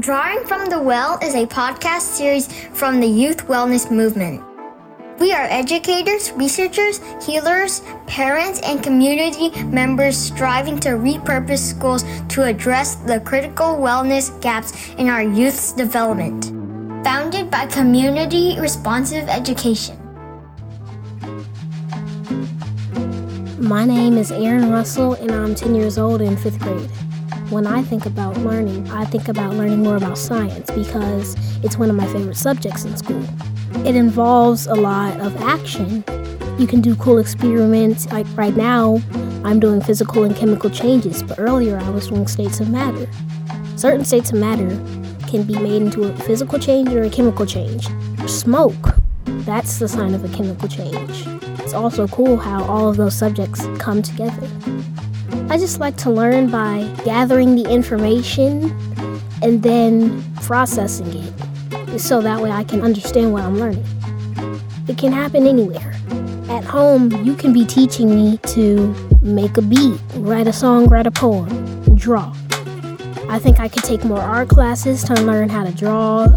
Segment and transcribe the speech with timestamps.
[0.00, 4.42] Drawing from the Well is a podcast series from the Youth Wellness Movement.
[5.20, 12.94] We are educators, researchers, healers, parents, and community members striving to repurpose schools to address
[12.94, 16.46] the critical wellness gaps in our youth's development.
[17.04, 19.98] Founded by Community Responsive Education.
[23.58, 26.88] My name is Aaron Russell, and I'm 10 years old in fifth grade.
[27.52, 31.90] When I think about learning, I think about learning more about science because it's one
[31.90, 33.22] of my favorite subjects in school.
[33.86, 36.02] It involves a lot of action.
[36.58, 38.10] You can do cool experiments.
[38.10, 39.02] Like right now,
[39.44, 43.06] I'm doing physical and chemical changes, but earlier I was doing states of matter.
[43.76, 44.70] Certain states of matter
[45.28, 47.86] can be made into a physical change or a chemical change.
[48.26, 48.94] Smoke,
[49.44, 51.26] that's the sign of a chemical change.
[51.60, 54.48] It's also cool how all of those subjects come together.
[55.52, 58.74] I just like to learn by gathering the information
[59.42, 63.84] and then processing it so that way I can understand what I'm learning.
[64.88, 65.92] It can happen anywhere.
[66.48, 71.06] At home, you can be teaching me to make a beat, write a song, write
[71.06, 72.34] a poem, draw.
[73.28, 76.28] I think I could take more art classes to learn how to draw.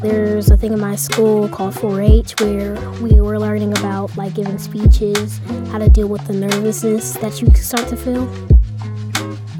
[0.00, 4.32] There's a thing in my school called 4 H where we were learning about like
[4.34, 8.26] giving speeches, how to deal with the nervousness that you start to feel.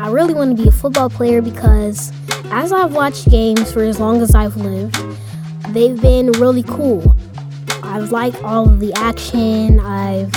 [0.02, 2.12] I really want to be a football player because
[2.46, 4.96] as I've watched games for as long as I've lived,
[5.68, 7.16] they've been really cool.
[7.84, 10.34] I've liked all of the action, I've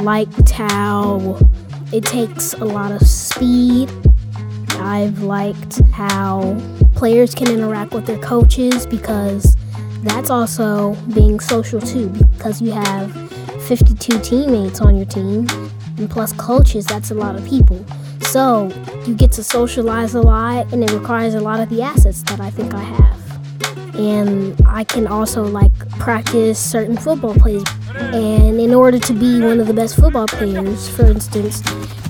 [0.00, 1.38] liked how
[1.92, 3.88] it takes a lot of speed.
[4.80, 6.60] I've liked how
[6.96, 9.56] players can interact with their coaches because
[10.02, 13.14] that's also being social too, because you have
[13.62, 15.46] 52 teammates on your team,
[15.98, 17.86] and plus coaches, that's a lot of people.
[18.28, 18.70] So
[19.06, 22.40] you get to socialize a lot, and it requires a lot of the assets that
[22.40, 23.94] I think I have.
[23.96, 27.64] And I can also like practice certain football plays.
[27.96, 31.62] And in order to be one of the best football players, for instance,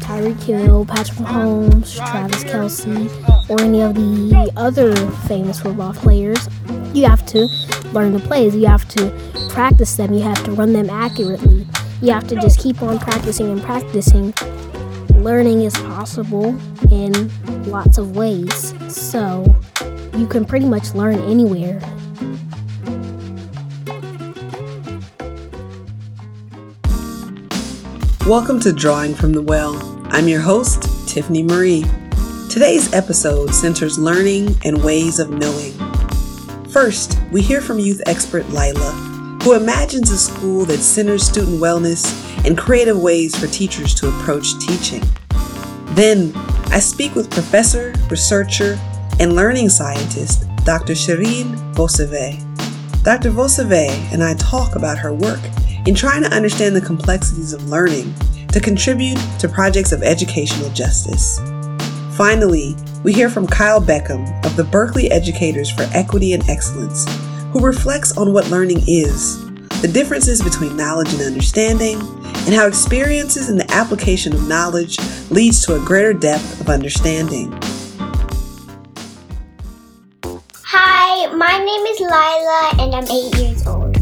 [0.02, 4.96] Tyreek Hill, Patrick Mahomes, Travis Kelce, or any of the other
[5.28, 6.48] famous football players,
[6.94, 7.46] you have to
[7.92, 8.56] learn the plays.
[8.56, 9.12] You have to
[9.50, 10.12] practice them.
[10.12, 11.64] You have to run them accurately.
[12.02, 14.34] You have to just keep on practicing and practicing
[15.18, 16.56] learning is possible
[16.92, 17.12] in
[17.64, 18.72] lots of ways.
[18.88, 19.44] So
[20.16, 21.80] you can pretty much learn anywhere.
[28.26, 29.76] Welcome to Drawing from the Well.
[30.10, 31.84] I'm your host, Tiffany Marie.
[32.48, 35.72] Today's episode centers learning and ways of knowing.
[36.70, 38.92] First, we hear from youth expert Lila,
[39.42, 44.58] who imagines a school that centers student wellness and creative ways for teachers to approach
[44.58, 45.02] teaching.
[45.90, 46.32] Then,
[46.70, 48.78] I speak with professor, researcher,
[49.20, 50.94] and learning scientist Dr.
[50.94, 52.42] Shirin Vossoughi.
[53.04, 53.32] Dr.
[53.32, 55.40] Vossoughi and I talk about her work
[55.86, 58.14] in trying to understand the complexities of learning
[58.52, 61.38] to contribute to projects of educational justice.
[62.16, 67.04] Finally, we hear from Kyle Beckham of the Berkeley Educators for Equity and Excellence,
[67.52, 69.47] who reflects on what learning is,
[69.80, 72.00] the differences between knowledge and understanding,
[72.46, 74.98] and how experiences in the application of knowledge
[75.30, 77.52] leads to a greater depth of understanding.
[80.64, 83.96] Hi, my name is Lila and I'm eight years old.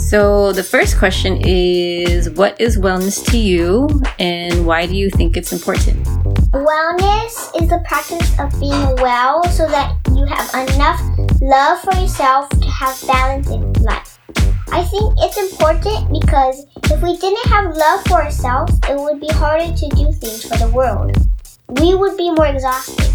[0.00, 3.88] So, the first question is What is wellness to you
[4.18, 6.04] and why do you think it's important?
[6.52, 11.00] Wellness is the practice of being well so that you have enough
[11.42, 14.09] love for yourself to have balance in life.
[14.72, 19.28] I think it's important because if we didn't have love for ourselves, it would be
[19.28, 21.16] harder to do things for the world.
[21.80, 23.10] We would be more exhausted.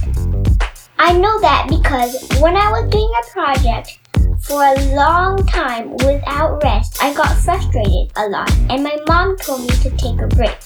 [1.00, 4.00] I know that because when I was doing a project
[4.42, 9.62] for a long time without rest, I got frustrated a lot, and my mom told
[9.62, 10.58] me to take a break.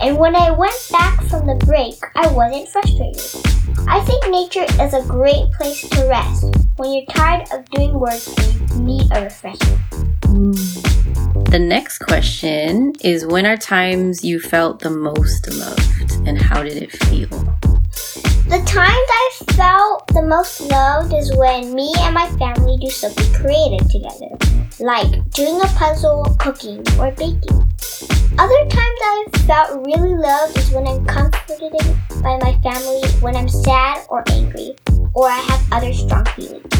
[0.00, 3.48] And when I went back from the break, I wasn't frustrated.
[3.88, 8.20] I think nature is a great place to rest when you're tired of doing work
[8.38, 9.80] and need a refreshment.
[11.50, 16.76] The next question is When are times you felt the most loved and how did
[16.76, 17.28] it feel?
[18.48, 23.32] The times I felt the most loved is when me and my family do something
[23.34, 27.70] creative together, like doing a puzzle, cooking, or baking.
[28.38, 31.72] Other times I felt really loved is when I'm comforted
[32.22, 34.76] by my family when I'm sad or angry,
[35.14, 36.72] or I have other strong feelings.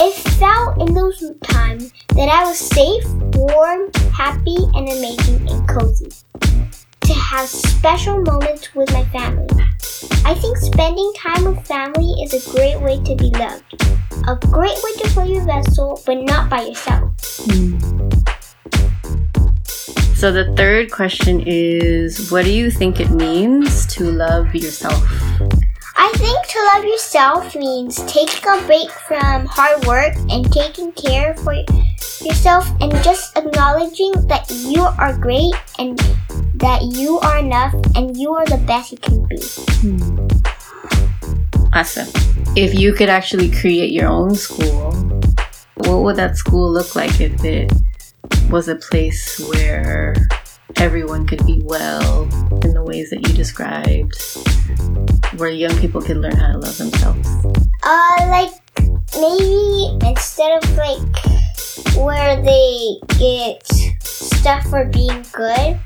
[0.00, 6.10] It felt in those times that I was safe, warm, happy, and amazing and cozy.
[7.08, 9.48] To have special moments with my family.
[10.26, 13.82] I think spending time with family is a great way to be loved.
[14.28, 17.18] A great way to fill your vessel, but not by yourself.
[20.14, 25.02] So the third question is what do you think it means to love yourself?
[26.00, 31.34] I think to love yourself means taking a break from hard work and taking care
[31.34, 31.52] for
[32.22, 35.98] yourself and just acknowledging that you are great and
[36.54, 39.40] that you are enough and you are the best you can be.
[39.82, 40.28] Hmm.
[41.72, 42.06] Awesome.
[42.54, 44.92] If you could actually create your own school,
[45.78, 47.72] what would that school look like if it
[48.50, 50.14] was a place where
[50.76, 52.22] everyone could be well
[52.62, 54.14] in the ways that you described,
[55.38, 57.28] where young people can learn how to love themselves?
[57.82, 58.50] Uh, like
[59.14, 63.66] maybe instead of like where they get
[64.02, 65.78] stuff for being good,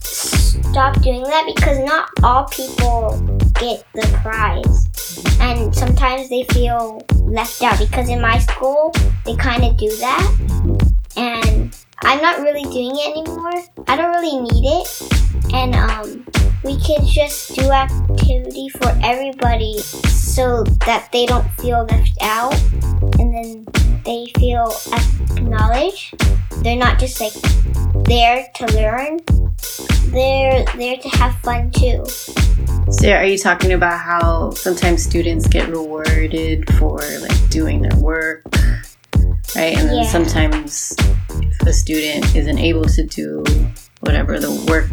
[0.00, 3.18] stop doing that because not all people
[3.54, 4.88] get the prize.
[5.40, 8.92] And sometimes they feel left out because in my school,
[9.24, 10.78] they kind of do that.
[11.16, 13.62] And I'm not really doing it anymore.
[13.86, 15.54] I don't really need it.
[15.54, 16.26] And um,
[16.64, 22.54] we could just do activity for everybody so that they don't feel left out
[23.18, 23.66] and then
[24.04, 24.72] they feel
[25.36, 26.14] acknowledged.
[26.62, 27.32] They're not just like
[28.04, 29.20] there to learn.
[30.12, 32.04] They're there to have fun too.
[32.90, 38.44] So are you talking about how sometimes students get rewarded for like doing their work?
[39.54, 39.76] Right?
[39.76, 40.10] And then Yeah.
[40.10, 40.96] sometimes
[41.30, 43.44] if a student isn't able to do
[44.00, 44.88] whatever the work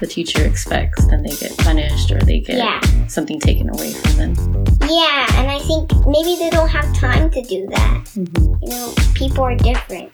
[0.00, 2.80] the teacher expects, then they get punished or they get Yeah.
[3.08, 4.64] something taken away from them.
[4.88, 8.04] Yeah, and I think maybe they don't have time to do that.
[8.14, 8.54] Mm-hmm.
[8.62, 10.10] You know, people are different.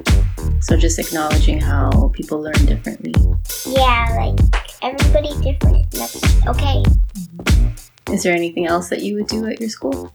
[0.60, 3.12] So just acknowledging how people learn differently.
[3.66, 4.38] Yeah, like
[4.82, 5.90] everybody's different.
[5.90, 6.16] That's
[6.46, 6.82] okay.
[6.86, 7.91] Mm-hmm.
[8.12, 10.12] Is there anything else that you would do at your school?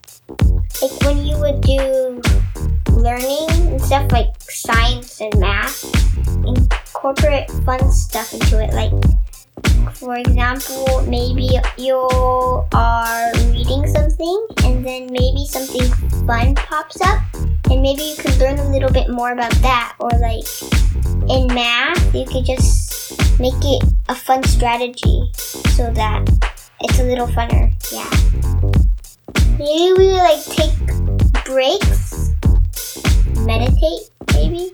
[0.81, 2.21] Like when you would do
[2.93, 5.83] learning and stuff like science and math,
[6.45, 8.71] incorporate fun stuff into it.
[8.73, 8.93] Like,
[9.95, 15.91] for example, maybe you are reading something and then maybe something
[16.27, 17.19] fun pops up,
[17.71, 19.95] and maybe you could learn a little bit more about that.
[19.99, 20.45] Or, like,
[21.29, 26.29] in math, you could just make it a fun strategy so that
[26.81, 27.71] it's a little funner.
[27.91, 28.09] Yeah.
[29.57, 30.75] Maybe we like take
[31.45, 32.31] breaks,
[33.45, 34.73] meditate, maybe.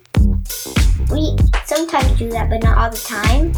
[1.12, 3.54] We sometimes do that, but not all the time.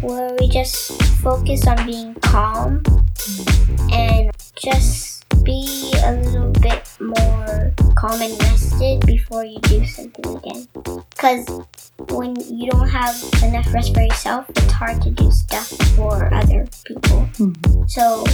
[0.00, 2.82] Where we just focus on being calm
[3.90, 5.13] and just
[5.44, 10.66] be a little bit more calm and rested before you do something again.
[11.10, 11.46] Because
[12.10, 16.66] when you don't have enough rest for yourself, it's hard to do stuff for other
[16.84, 17.20] people.
[17.36, 17.52] Hmm.
[17.86, 18.24] So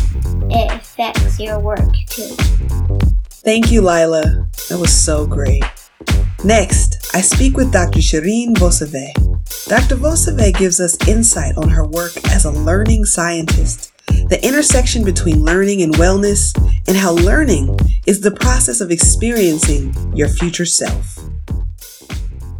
[0.50, 2.34] it affects your work too.
[3.42, 4.48] Thank you, Lila.
[4.68, 5.64] That was so great.
[6.44, 8.00] Next, I speak with Dr.
[8.00, 9.12] Shirin Vossoughi.
[9.66, 9.96] Dr.
[9.96, 13.89] Vossoughi gives us insight on her work as a learning scientist,
[14.28, 20.28] the intersection between learning and wellness, and how learning is the process of experiencing your
[20.28, 21.18] future self.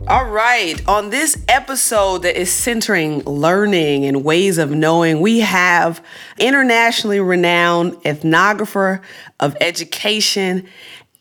[0.08, 6.04] All right, on this episode that is centering learning and ways of knowing, we have
[6.38, 9.02] internationally renowned ethnographer
[9.38, 10.66] of education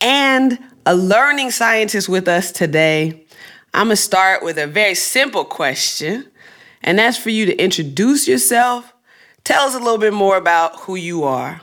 [0.00, 3.24] and a learning scientist with us today.
[3.72, 6.28] I'm gonna start with a very simple question,
[6.82, 8.92] and that's for you to introduce yourself.
[9.50, 11.60] Tell us a little bit more about who you are.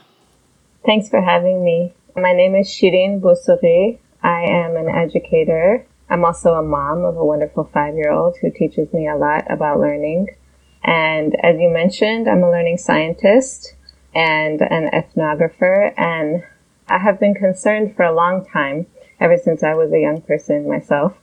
[0.85, 1.93] Thanks for having me.
[2.17, 3.97] My name is Shirin Vossoughi.
[4.21, 5.85] I am an educator.
[6.09, 9.49] I'm also a mom of a wonderful five year old who teaches me a lot
[9.49, 10.35] about learning.
[10.83, 13.75] And as you mentioned, I'm a learning scientist
[14.13, 15.93] and an ethnographer.
[15.97, 16.43] And
[16.89, 18.87] I have been concerned for a long time,
[19.21, 21.13] ever since I was a young person myself,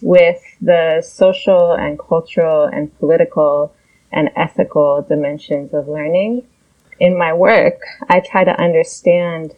[0.00, 3.74] with the social and cultural and political
[4.14, 6.46] and ethical dimensions of learning.
[7.00, 9.54] In my work, I try to understand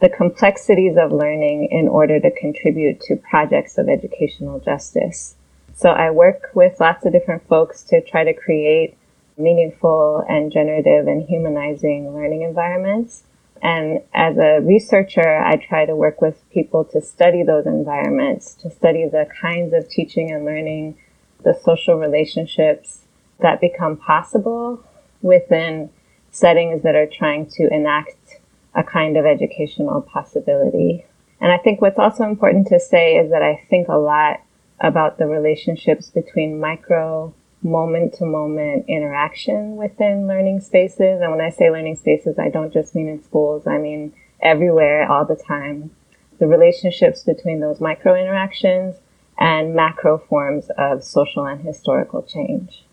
[0.00, 5.34] the complexities of learning in order to contribute to projects of educational justice.
[5.74, 8.96] So I work with lots of different folks to try to create
[9.36, 13.24] meaningful and generative and humanizing learning environments.
[13.60, 18.70] And as a researcher, I try to work with people to study those environments, to
[18.70, 20.96] study the kinds of teaching and learning,
[21.42, 23.02] the social relationships
[23.40, 24.82] that become possible
[25.22, 25.90] within
[26.30, 28.40] settings that are trying to enact
[28.74, 31.04] a kind of educational possibility.
[31.40, 34.40] And I think what's also important to say is that I think a lot
[34.80, 41.20] about the relationships between micro, moment to moment interaction within learning spaces.
[41.20, 45.10] And when I say learning spaces, I don't just mean in schools, I mean everywhere,
[45.10, 45.90] all the time.
[46.38, 48.96] The relationships between those micro interactions
[49.36, 52.84] and macro forms of social and historical change.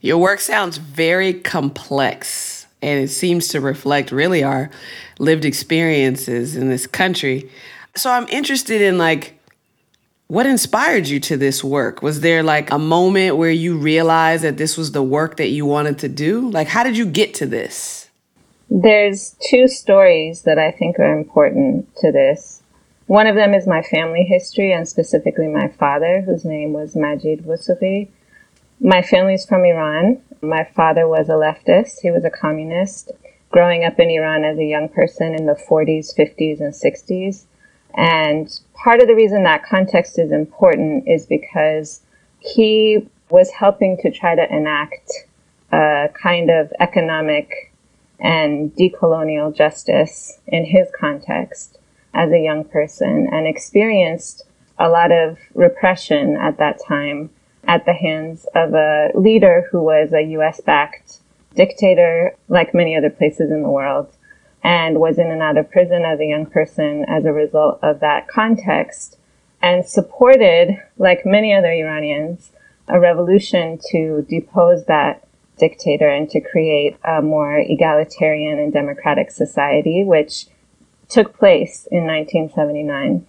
[0.00, 4.70] Your work sounds very complex and it seems to reflect really our
[5.18, 7.50] lived experiences in this country.
[7.96, 9.34] So I'm interested in like
[10.28, 12.02] what inspired you to this work?
[12.02, 15.64] Was there like a moment where you realized that this was the work that you
[15.64, 16.50] wanted to do?
[16.50, 18.10] Like how did you get to this?
[18.70, 22.62] There's two stories that I think are important to this.
[23.06, 27.44] One of them is my family history and specifically my father, whose name was Majid
[27.44, 28.08] Vossoughi.
[28.80, 30.22] My family's from Iran.
[30.40, 32.00] My father was a leftist.
[32.00, 33.10] He was a communist.
[33.50, 37.44] Growing up in Iran as a young person in the 40s, 50s, and 60s.
[37.94, 42.02] And part of the reason that context is important is because
[42.38, 45.10] he was helping to try to enact
[45.72, 47.72] a kind of economic
[48.20, 51.78] and decolonial justice in his context
[52.14, 54.44] as a young person and experienced
[54.78, 57.30] a lot of repression at that time
[57.66, 61.18] at the hands of a leader who was a US backed
[61.54, 64.12] dictator, like many other places in the world,
[64.62, 68.00] and was in and out of prison as a young person as a result of
[68.00, 69.18] that context,
[69.60, 72.52] and supported, like many other Iranians,
[72.86, 75.26] a revolution to depose that
[75.58, 80.46] dictator and to create a more egalitarian and democratic society, which
[81.08, 83.26] took place in 1979.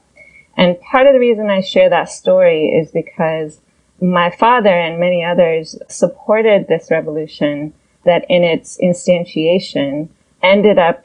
[0.55, 3.61] And part of the reason I share that story is because
[4.01, 7.73] my father and many others supported this revolution
[8.05, 10.09] that in its instantiation
[10.41, 11.03] ended up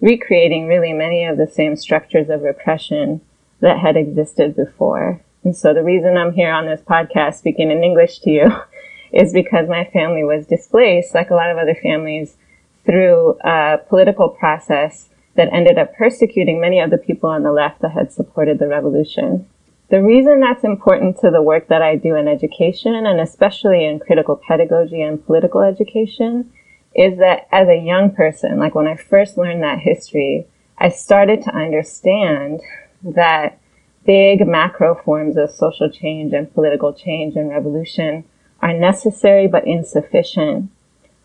[0.00, 3.20] recreating really many of the same structures of repression
[3.60, 5.20] that had existed before.
[5.44, 8.46] And so the reason I'm here on this podcast speaking in English to you
[9.12, 12.36] is because my family was displaced, like a lot of other families,
[12.84, 17.82] through a political process that ended up persecuting many of the people on the left
[17.82, 19.46] that had supported the revolution.
[19.90, 23.98] The reason that's important to the work that I do in education and especially in
[23.98, 26.52] critical pedagogy and political education
[26.94, 30.46] is that as a young person, like when I first learned that history,
[30.78, 32.60] I started to understand
[33.02, 33.58] that
[34.06, 38.22] big macro forms of social change and political change and revolution
[38.62, 40.70] are necessary but insufficient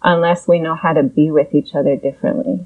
[0.02, 2.66] unless we know how to be with each other differently.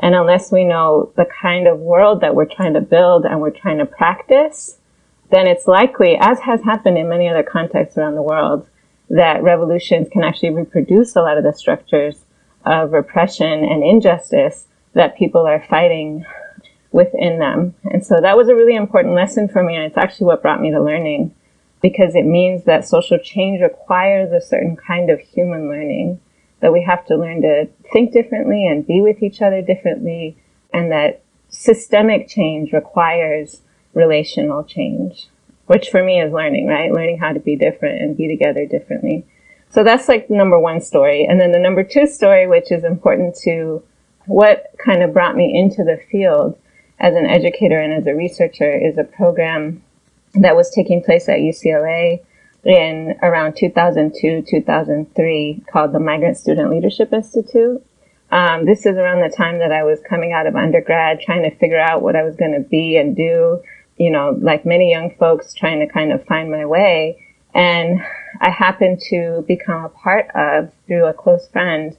[0.00, 3.50] And unless we know the kind of world that we're trying to build and we're
[3.50, 4.78] trying to practice,
[5.30, 8.68] then it's likely, as has happened in many other contexts around the world,
[9.08, 12.24] that revolutions can actually reproduce a lot of the structures
[12.64, 16.24] of repression and injustice that people are fighting
[16.90, 17.74] within them.
[17.84, 19.76] And so that was a really important lesson for me.
[19.76, 21.34] And it's actually what brought me to learning
[21.82, 26.20] because it means that social change requires a certain kind of human learning
[26.60, 30.36] that we have to learn to think differently and be with each other differently
[30.72, 33.60] and that systemic change requires
[33.96, 35.26] relational change,
[35.66, 36.92] which for me is learning, right?
[36.92, 39.26] Learning how to be different and be together differently.
[39.70, 41.26] So that's like the number one story.
[41.26, 43.82] And then the number two story, which is important to
[44.26, 46.58] what kind of brought me into the field
[46.98, 49.82] as an educator and as a researcher is a program
[50.34, 52.22] that was taking place at UCLA
[52.64, 57.84] in around 2002, 2003 called the Migrant Student Leadership Institute.
[58.30, 61.56] Um, this is around the time that I was coming out of undergrad, trying to
[61.56, 63.62] figure out what I was going to be and do
[63.98, 67.22] you know, like many young folks trying to kind of find my way.
[67.54, 68.00] And
[68.40, 71.96] I happened to become a part of, through a close friend,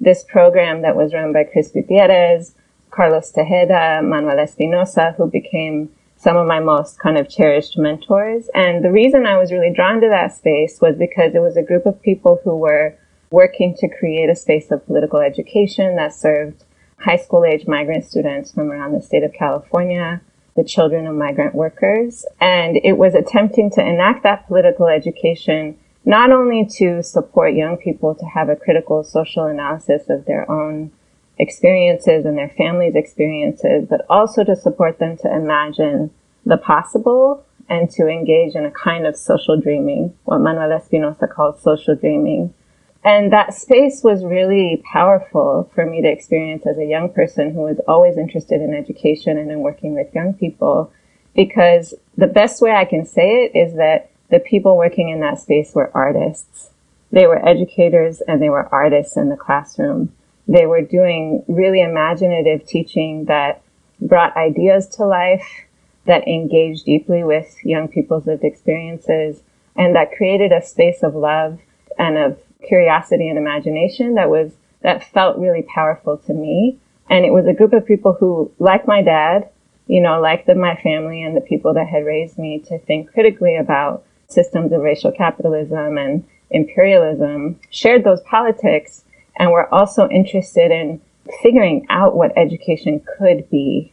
[0.00, 2.54] this program that was run by Kris Gutierrez,
[2.90, 8.48] Carlos Tejeda, Manuel Espinoza, who became some of my most kind of cherished mentors.
[8.54, 11.62] And the reason I was really drawn to that space was because it was a
[11.62, 12.94] group of people who were
[13.30, 16.64] working to create a space of political education that served
[16.98, 20.20] high school age migrant students from around the state of California
[20.56, 22.26] the children of migrant workers.
[22.40, 28.14] And it was attempting to enact that political education not only to support young people
[28.14, 30.90] to have a critical social analysis of their own
[31.38, 36.10] experiences and their families' experiences, but also to support them to imagine
[36.44, 41.62] the possible and to engage in a kind of social dreaming, what Manuel Espinoza calls
[41.62, 42.52] social dreaming,
[43.02, 47.60] and that space was really powerful for me to experience as a young person who
[47.60, 50.92] was always interested in education and in working with young people.
[51.34, 55.40] Because the best way I can say it is that the people working in that
[55.40, 56.70] space were artists.
[57.10, 60.12] They were educators and they were artists in the classroom.
[60.46, 63.62] They were doing really imaginative teaching that
[64.00, 65.64] brought ideas to life,
[66.06, 69.42] that engaged deeply with young people's lived experiences,
[69.76, 71.60] and that created a space of love
[71.98, 74.52] and of curiosity and imagination that was
[74.82, 76.78] that felt really powerful to me.
[77.08, 79.50] And it was a group of people who, like my dad,
[79.86, 83.12] you know, like the, my family and the people that had raised me to think
[83.12, 89.04] critically about systems of racial capitalism and imperialism, shared those politics
[89.38, 91.00] and were also interested in
[91.42, 93.92] figuring out what education could be,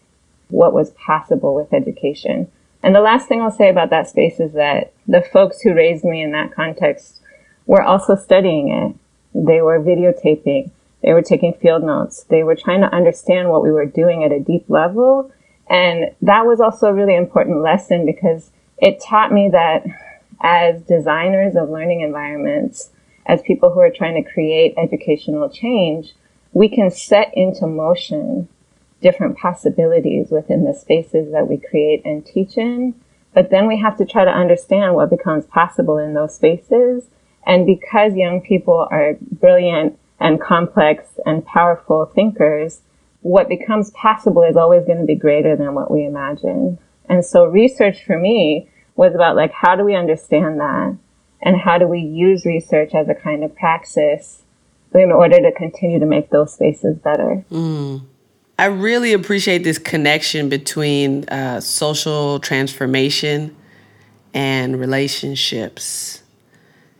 [0.50, 2.50] what was possible with education.
[2.84, 6.04] And the last thing I'll say about that space is that the folks who raised
[6.04, 7.22] me in that context
[7.68, 8.96] were also studying it.
[9.36, 10.72] They were videotaping.
[11.04, 12.24] They were taking field notes.
[12.24, 15.32] They were trying to understand what we were doing at a deep level.
[15.70, 19.86] And that was also a really important lesson because it taught me that
[20.42, 22.90] as designers of learning environments,
[23.26, 26.14] as people who are trying to create educational change,
[26.54, 28.48] we can set into motion
[29.02, 32.96] different possibilities within the spaces that we create and teach in.
[33.34, 37.08] But then we have to try to understand what becomes possible in those spaces.
[37.48, 42.82] And because young people are brilliant and complex and powerful thinkers,
[43.22, 46.78] what becomes possible is always going to be greater than what we imagine.
[47.08, 50.98] And so research for me was about like, how do we understand that?
[51.42, 54.44] And how do we use research as a kind of praxis
[54.94, 57.46] in order to continue to make those spaces better?
[57.50, 58.02] Mm.
[58.60, 63.56] I really appreciate this connection between uh, social transformation
[64.34, 66.24] and relationships.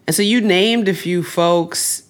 [0.08, 2.04] And so you named a few folks.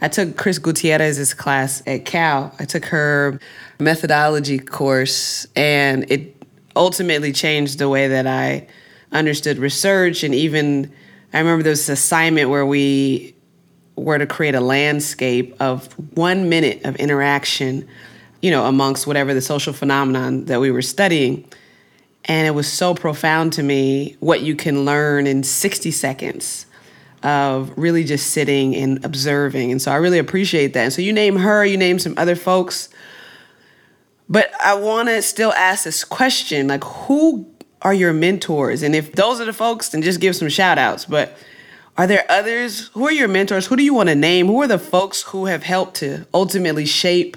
[0.00, 2.54] I took Kris Gutierrez's class at Cal.
[2.58, 3.38] I took her
[3.78, 6.36] methodology course, and it
[6.74, 8.68] ultimately changed the way that I
[9.12, 10.22] understood research.
[10.22, 10.92] And even
[11.32, 13.34] I remember there was this assignment where we
[13.96, 17.86] were to create a landscape of one minute of interaction
[18.40, 21.44] you know, amongst whatever the social phenomenon that we were studying.
[22.24, 26.66] And it was so profound to me what you can learn in 60 seconds
[27.22, 29.70] of really just sitting and observing.
[29.70, 30.84] And so I really appreciate that.
[30.84, 32.88] And so you name her, you name some other folks.
[34.28, 37.46] But I want to still ask this question like, who
[37.82, 38.82] are your mentors?
[38.82, 41.04] And if those are the folks, then just give some shout outs.
[41.04, 41.36] But
[41.98, 42.88] are there others?
[42.88, 43.66] Who are your mentors?
[43.66, 44.46] Who do you want to name?
[44.46, 47.36] Who are the folks who have helped to ultimately shape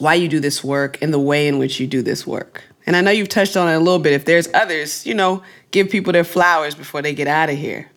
[0.00, 2.62] why you do this work and the way in which you do this work.
[2.86, 4.12] And I know you've touched on it a little bit.
[4.12, 7.90] If there's others, you know, give people their flowers before they get out of here.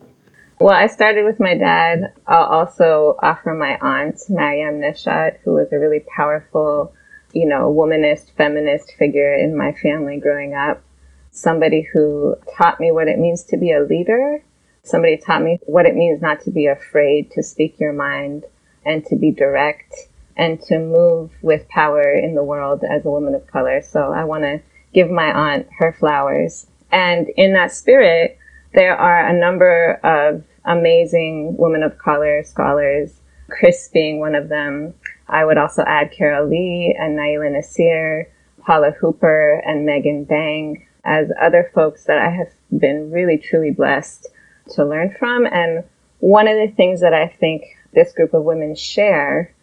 [0.62, 2.14] Well, I started with my dad.
[2.28, 6.94] I'll also offer my aunt, Mariam Neshat, who was a really powerful,
[7.34, 10.84] you know, womanist, feminist figure in my family growing up.
[11.32, 14.44] Somebody who taught me what it means to be a leader.
[14.84, 18.44] Somebody taught me what it means not to be afraid to speak your mind
[18.86, 19.96] and to be direct
[20.38, 23.82] and to move with power in the world as a woman of color.
[23.82, 24.62] So I want to
[24.94, 26.68] give my aunt her flowers.
[26.92, 28.38] And in that spirit,
[28.74, 33.20] there are a number of amazing women of color scholars,
[33.50, 34.94] Kris being one of them.
[35.28, 38.28] I would also add Carol Lee and Naila Nasir,
[38.62, 44.28] Paula Hooper and Megan Bang as other folks that I have been really truly blessed
[44.72, 45.46] to learn from.
[45.46, 45.84] And
[46.20, 49.54] one of the things that I think this group of women share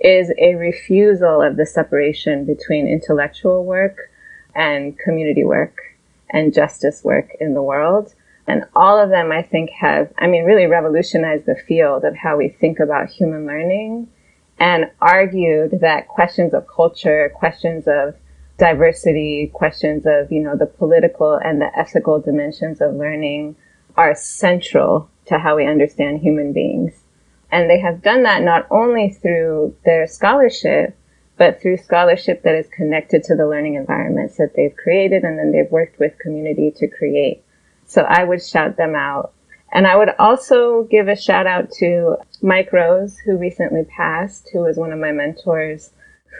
[0.00, 4.10] is a refusal of the separation between intellectual work
[4.54, 5.76] and community work
[6.30, 8.14] and justice work in the world.
[8.46, 12.36] And all of them, I think, have, I mean, really revolutionized the field of how
[12.36, 14.08] we think about human learning
[14.58, 18.14] and argued that questions of culture, questions of
[18.58, 23.56] diversity, questions of, you know, the political and the ethical dimensions of learning
[23.96, 26.92] are central to how we understand human beings.
[27.50, 30.96] And they have done that not only through their scholarship,
[31.36, 35.50] but through scholarship that is connected to the learning environments that they've created and then
[35.52, 37.42] they've worked with community to create.
[37.94, 39.32] So I would shout them out.
[39.72, 44.62] And I would also give a shout out to Mike Rose, who recently passed, who
[44.62, 45.90] was one of my mentors,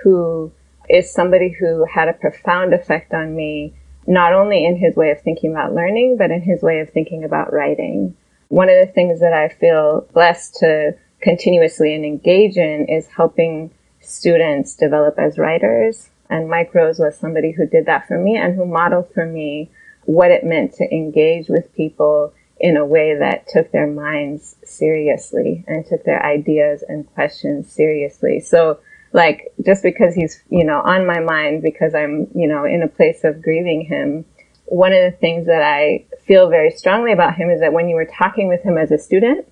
[0.03, 0.51] who
[0.89, 3.73] is somebody who had a profound effect on me,
[4.05, 7.23] not only in his way of thinking about learning, but in his way of thinking
[7.23, 8.17] about writing.
[8.49, 13.71] One of the things that I feel blessed to continuously and engage in is helping
[14.01, 16.09] students develop as writers.
[16.29, 19.71] And Mike Rose was somebody who did that for me and who modeled for me
[20.07, 25.65] what it meant to engage with people in a way that took their minds seriously
[25.67, 28.41] and took their ideas and questions seriously.
[28.41, 28.79] So
[29.13, 32.89] like just because he's, you know, on my mind because I'm, you know, in a
[32.89, 34.25] place of grieving him,
[34.67, 37.97] one of the things that I feel very strongly about him is that when you
[37.97, 39.47] were talking with him as a student,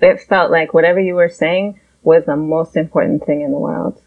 [0.00, 4.00] it felt like whatever you were saying was the most important thing in the world.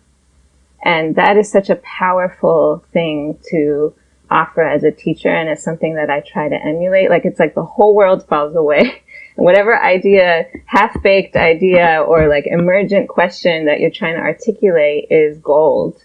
[0.83, 3.93] And that is such a powerful thing to
[4.33, 5.29] offer as a teacher.
[5.29, 7.09] And it's something that I try to emulate.
[7.09, 9.03] Like it's like the whole world falls away
[9.35, 15.37] whatever idea, half baked idea or like emergent question that you're trying to articulate is
[15.39, 16.01] gold.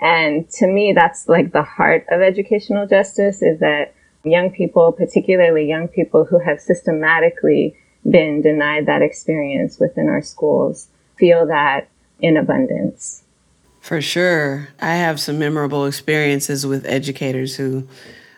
[0.00, 5.68] And to me, that's like the heart of educational justice is that young people, particularly
[5.68, 7.76] young people who have systematically
[8.08, 10.88] been denied that experience within our schools,
[11.18, 11.88] feel that
[12.20, 13.24] in abundance.
[13.80, 14.68] For sure.
[14.80, 17.88] I have some memorable experiences with educators who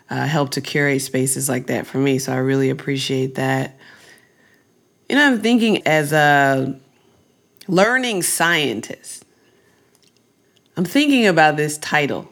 [0.09, 2.19] uh, help to curate spaces like that for me.
[2.19, 3.77] So I really appreciate that.
[5.09, 6.79] You know, I'm thinking as a
[7.67, 9.25] learning scientist,
[10.75, 12.29] I'm thinking about this title.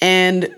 [0.00, 0.56] And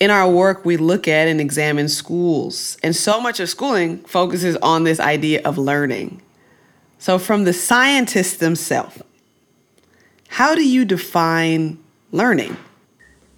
[0.00, 2.78] in our work, we look at and examine schools.
[2.82, 6.22] And so much of schooling focuses on this idea of learning.
[6.98, 9.02] So, from the scientists themselves,
[10.28, 11.78] how do you define
[12.12, 12.56] learning?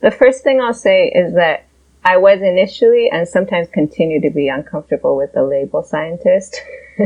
[0.01, 1.67] The first thing I'll say is that
[2.05, 6.61] I was initially and sometimes continue to be uncomfortable with the label scientist.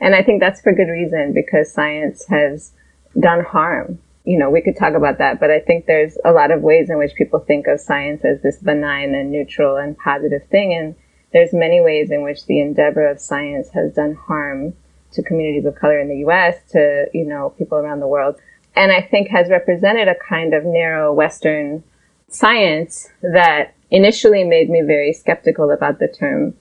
[0.00, 2.72] and I think that's for good reason because science has
[3.18, 3.98] done harm.
[4.24, 6.90] You know, we could talk about that, but I think there's a lot of ways
[6.90, 10.74] in which people think of science as this benign and neutral and positive thing.
[10.74, 10.94] And
[11.32, 14.74] there's many ways in which the endeavor of science has done harm
[15.12, 18.36] to communities of color in the US, to, you know, people around the world.
[18.76, 21.82] And I think has represented a kind of narrow Western
[22.28, 26.54] science that initially made me very skeptical about the term.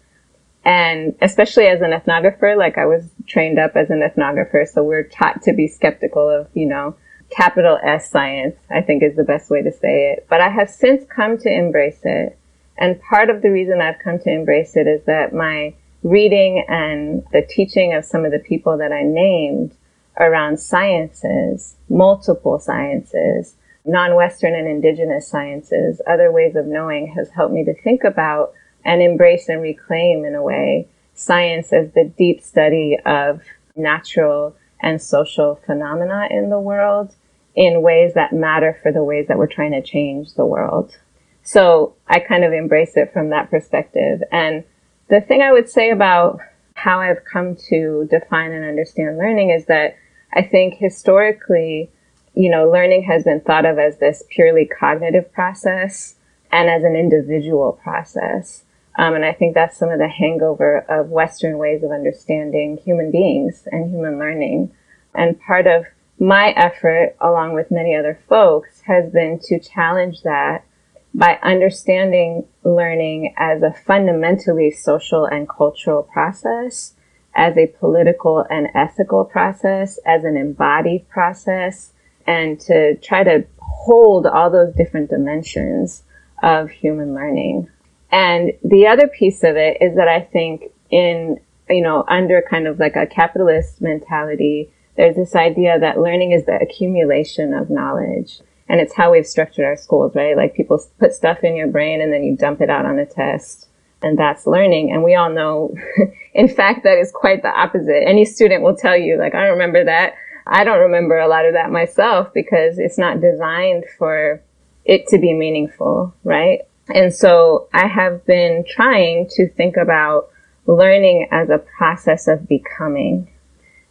[0.63, 5.03] And especially as an ethnographer, like I was trained up as an ethnographer, so we're
[5.03, 6.95] taught to be skeptical of, you know,
[7.29, 10.25] capital S science, I think is the best way to say it.
[10.29, 12.37] But I have since come to embrace it.
[12.77, 17.23] And part of the reason I've come to embrace it is that my reading and
[17.31, 19.75] the teaching of some of the people that I named
[20.19, 27.63] around sciences, multiple sciences, non-Western and indigenous sciences, other ways of knowing has helped me
[27.63, 32.97] to think about and embrace and reclaim in a way science as the deep study
[33.05, 33.41] of
[33.75, 37.15] natural and social phenomena in the world
[37.55, 40.97] in ways that matter for the ways that we're trying to change the world.
[41.43, 44.21] So I kind of embrace it from that perspective.
[44.31, 44.63] And
[45.09, 46.39] the thing I would say about
[46.73, 49.95] how I've come to define and understand learning is that
[50.35, 51.89] I think historically
[52.35, 56.15] you know, learning has been thought of as this purely cognitive process
[56.51, 58.63] and as an individual process.
[58.97, 63.11] Um, and I think that's some of the hangover of Western ways of understanding human
[63.11, 64.71] beings and human learning.
[65.13, 65.85] And part of
[66.19, 70.65] my effort, along with many other folks, has been to challenge that
[71.13, 76.93] by understanding learning as a fundamentally social and cultural process,
[77.35, 81.91] as a political and ethical process, as an embodied process,
[82.25, 86.03] and to try to hold all those different dimensions
[86.41, 87.69] of human learning.
[88.11, 92.67] And the other piece of it is that I think in, you know, under kind
[92.67, 98.39] of like a capitalist mentality, there's this idea that learning is the accumulation of knowledge.
[98.67, 100.35] And it's how we've structured our schools, right?
[100.35, 103.05] Like people put stuff in your brain and then you dump it out on a
[103.05, 103.64] test.
[104.01, 104.91] And that's learning.
[104.91, 105.75] And we all know,
[106.33, 108.03] in fact, that is quite the opposite.
[108.07, 110.15] Any student will tell you, like, I don't remember that
[110.47, 114.41] I don't remember a lot of that myself because it's not designed for
[114.83, 116.59] it to be meaningful, right?
[116.93, 120.29] And so I have been trying to think about
[120.67, 123.27] learning as a process of becoming,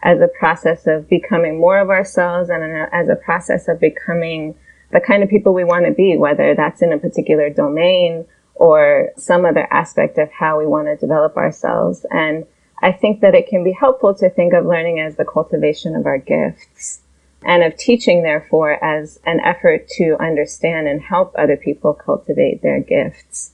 [0.03, 2.63] as a process of becoming more of ourselves and
[2.93, 4.55] as a process of becoming
[4.93, 9.11] the kind of people we want to be, whether that's in a particular domain or
[9.17, 12.07] some other aspect of how we want to develop ourselves.
[12.11, 12.47] And
[12.81, 16.07] I think that it can be helpful to think of learning as the cultivation of
[16.07, 17.01] our gifts
[17.45, 22.81] and of teaching, therefore, as an effort to understand and help other people cultivate their
[22.81, 23.53] gifts.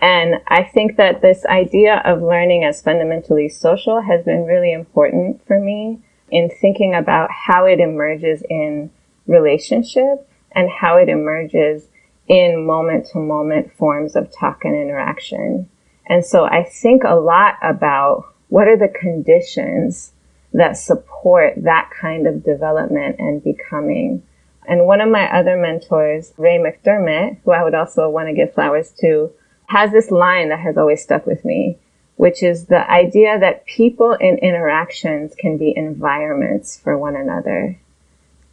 [0.00, 5.46] And I think that this idea of learning as fundamentally social has been really important
[5.46, 8.90] for me in thinking about how it emerges in
[9.26, 11.86] relationship and how it emerges
[12.32, 15.68] in moment to moment forms of talk and interaction.
[16.06, 20.12] And so I think a lot about what are the conditions
[20.54, 24.22] that support that kind of development and becoming?
[24.66, 28.54] And one of my other mentors, Ray McDermott, who I would also want to give
[28.54, 29.30] flowers to,
[29.66, 31.78] has this line that has always stuck with me,
[32.16, 37.78] which is the idea that people in interactions can be environments for one another.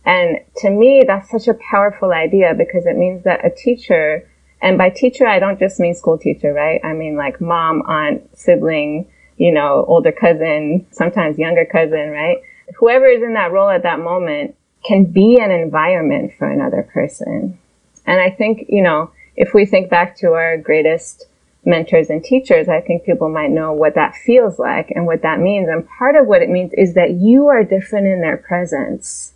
[0.05, 4.27] And to me, that's such a powerful idea because it means that a teacher,
[4.61, 6.79] and by teacher, I don't just mean school teacher, right?
[6.83, 9.07] I mean like mom, aunt, sibling,
[9.37, 12.37] you know, older cousin, sometimes younger cousin, right?
[12.77, 17.57] Whoever is in that role at that moment can be an environment for another person.
[18.05, 21.27] And I think, you know, if we think back to our greatest
[21.65, 25.39] mentors and teachers, I think people might know what that feels like and what that
[25.39, 25.69] means.
[25.69, 29.33] And part of what it means is that you are different in their presence,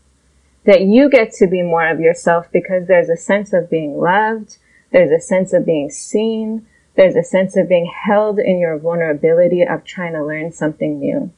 [0.66, 4.58] that you get to be more of yourself because there's a sense of being loved.
[4.92, 6.68] There's a sense of being seen.
[6.96, 11.32] There's a sense of being held in your vulnerability of trying to learn something new.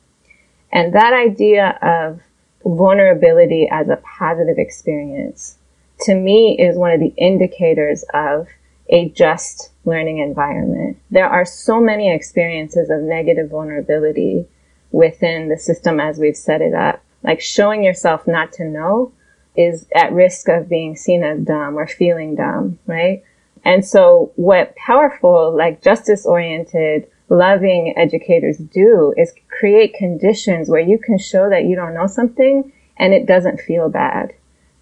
[0.71, 2.21] And that idea of
[2.63, 5.57] vulnerability as a positive experience
[6.01, 8.47] to me is one of the indicators of
[8.89, 10.97] a just learning environment.
[11.09, 14.47] There are so many experiences of negative vulnerability
[14.91, 17.01] within the system as we've set it up.
[17.25, 19.11] Like showing yourself not to know
[19.55, 23.23] is at risk of being seen as dumb or feeling dumb, right?
[23.63, 30.99] And so what powerful, like justice oriented, loving educators do is create conditions where you
[30.99, 34.33] can show that you don't know something and it doesn't feel bad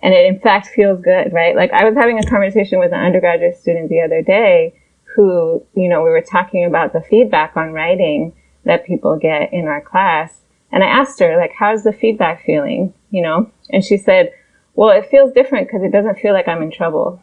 [0.03, 1.55] and it in fact feels good, right?
[1.55, 4.75] Like I was having a conversation with an undergraduate student the other day
[5.15, 8.33] who, you know, we were talking about the feedback on writing
[8.65, 10.41] that people get in our class.
[10.73, 12.93] And I asked her, like, how's the feedback feeling?
[13.11, 13.51] You know?
[13.69, 14.33] And she said,
[14.73, 17.21] well, it feels different because it doesn't feel like I'm in trouble.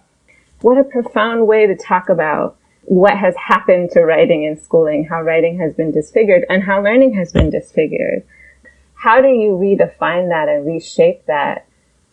[0.61, 5.23] What a profound way to talk about what has happened to writing in schooling, how
[5.23, 8.25] writing has been disfigured and how learning has been disfigured.
[8.95, 11.67] How do you redefine that and reshape that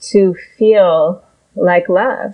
[0.10, 1.24] to feel
[1.56, 2.34] like love,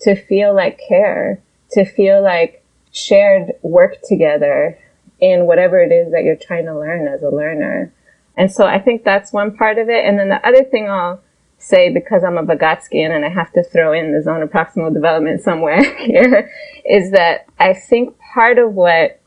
[0.00, 1.40] to feel like care,
[1.72, 4.76] to feel like shared work together
[5.20, 7.92] in whatever it is that you're trying to learn as a learner.
[8.40, 10.02] And so I think that's one part of it.
[10.02, 11.20] And then the other thing I'll
[11.58, 14.94] say, because I'm a Vygotskian and I have to throw in the zone of proximal
[14.94, 16.50] development somewhere here,
[16.86, 19.20] is that I think part of what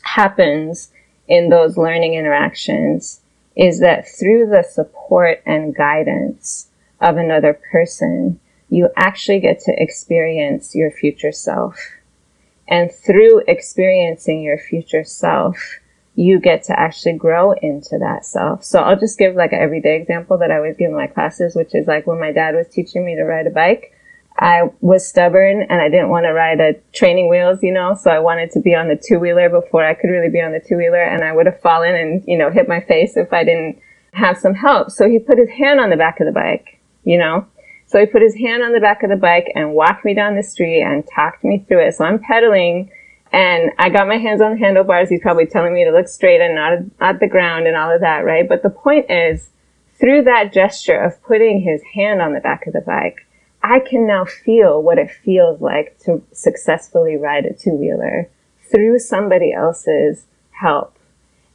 [0.00, 0.90] happens
[1.28, 3.20] in those learning interactions
[3.54, 6.68] is that through the support and guidance
[7.02, 11.76] of another person, you actually get to experience your future self.
[12.66, 15.80] And through experiencing your future self,
[16.14, 18.64] you get to actually grow into that self.
[18.64, 21.56] So I'll just give like an everyday example that I always give in my classes,
[21.56, 23.92] which is like when my dad was teaching me to ride a bike,
[24.36, 28.10] I was stubborn and I didn't want to ride a training wheels, you know, so
[28.10, 30.60] I wanted to be on the two wheeler before I could really be on the
[30.60, 33.44] two wheeler and I would have fallen and, you know, hit my face if I
[33.44, 33.78] didn't
[34.12, 34.90] have some help.
[34.90, 37.46] So he put his hand on the back of the bike you know?
[37.86, 40.36] So he put his hand on the back of the bike and walked me down
[40.36, 41.94] the street and talked me through it.
[41.94, 42.90] So I'm pedaling
[43.34, 45.08] and I got my hands on the handlebars.
[45.08, 48.00] He's probably telling me to look straight and not at the ground and all of
[48.00, 48.48] that, right?
[48.48, 49.50] But the point is,
[49.98, 53.26] through that gesture of putting his hand on the back of the bike,
[53.60, 58.28] I can now feel what it feels like to successfully ride a two wheeler
[58.70, 60.96] through somebody else's help.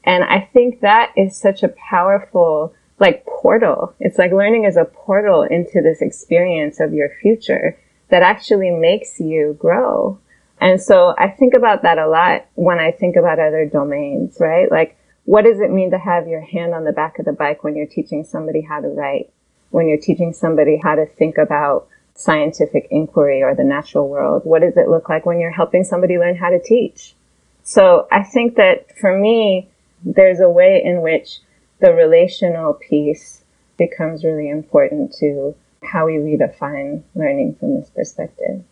[0.04, 3.94] And I think that is such a powerful like portal.
[4.02, 7.78] It's like learning is a portal into this experience of your future
[8.10, 10.20] that actually makes you grow.
[10.62, 14.70] And so I think about that a lot when I think about other domains, right?
[14.70, 17.64] Like, what does it mean to have your hand on the back of the bike
[17.64, 19.32] when you're teaching somebody how to write?
[19.70, 24.44] When you're teaching somebody how to think about scientific inquiry or the natural world?
[24.44, 27.16] What does it look like when you're helping somebody learn how to teach?
[27.64, 29.70] So I think that for me,
[30.04, 31.40] there's a way in which
[31.80, 33.44] the relational piece
[33.78, 38.64] becomes really important to how we redefine learning from this perspective.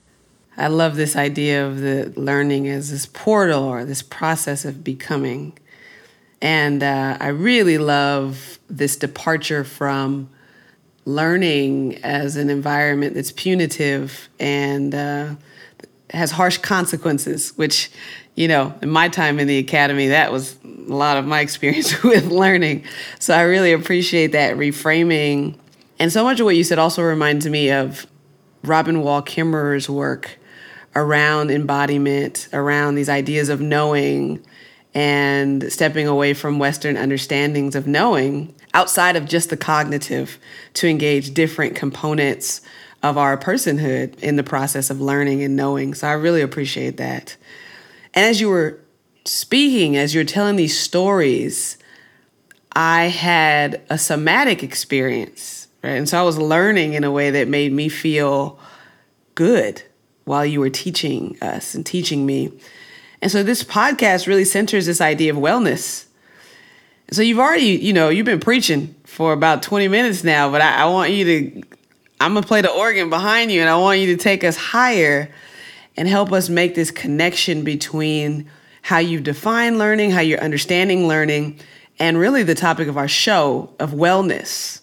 [0.58, 5.58] I love this idea of the learning as this portal or this process of becoming.
[6.41, 10.30] And uh, I really love this departure from
[11.06, 15.36] learning as an environment that's punitive and uh,
[16.10, 17.91] has harsh consequences, which
[18.38, 22.02] you know, in my time in the academy, that was a lot of my experience
[22.04, 22.86] with learning.
[23.20, 25.58] So I really appreciate that reframing.
[26.00, 28.06] And so much of what you said also reminds me of
[28.63, 30.38] Robin Wall Kimmerer's work
[30.98, 34.44] around embodiment, around these ideas of knowing
[34.96, 40.40] and stepping away from Western understandings of knowing outside of just the cognitive
[40.74, 42.62] to engage different components
[43.04, 45.94] of our personhood in the process of learning and knowing.
[45.94, 47.38] So I really appreciate that.
[48.16, 48.80] And as you were
[49.24, 51.78] speaking, as you're telling these stories,
[52.72, 55.92] I had a somatic experience, right?
[55.92, 58.58] And so I was learning in a way that made me feel
[59.36, 59.84] good
[60.28, 62.52] while you were teaching us and teaching me.
[63.22, 66.06] And so this podcast really centers this idea of wellness.
[67.12, 70.82] So you've already, you know, you've been preaching for about 20 minutes now, but I,
[70.82, 71.63] I want you to,
[72.20, 75.32] I'm gonna play the organ behind you and I want you to take us higher
[75.96, 78.50] and help us make this connection between
[78.82, 81.60] how you define learning, how you're understanding learning,
[82.00, 84.82] and really the topic of our show of wellness.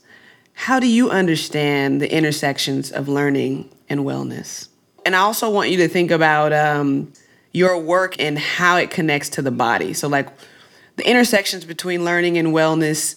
[0.54, 4.68] How do you understand the intersections of learning and wellness?
[5.04, 7.12] And I also want you to think about, um,
[7.54, 9.94] your work and how it connects to the body.
[9.94, 10.28] So, like
[10.96, 13.16] the intersections between learning and wellness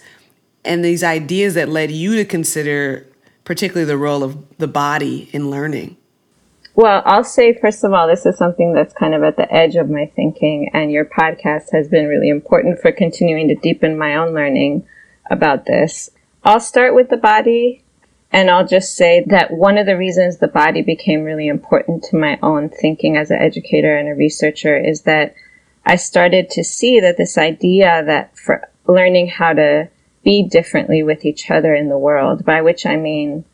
[0.64, 3.06] and these ideas that led you to consider,
[3.44, 5.98] particularly the role of the body in learning.
[6.76, 9.76] Well, I'll say, first of all, this is something that's kind of at the edge
[9.76, 14.16] of my thinking, and your podcast has been really important for continuing to deepen my
[14.16, 14.88] own learning
[15.32, 16.12] about this.
[16.44, 17.84] I'll start with the body,
[18.32, 22.18] and I'll just say that one of the reasons the body became really important to
[22.18, 25.34] my own thinking as an educator and a researcher is that
[25.86, 29.90] I started to see that this idea that for learning how to
[30.24, 33.46] be differently with each other in the world, by which I mean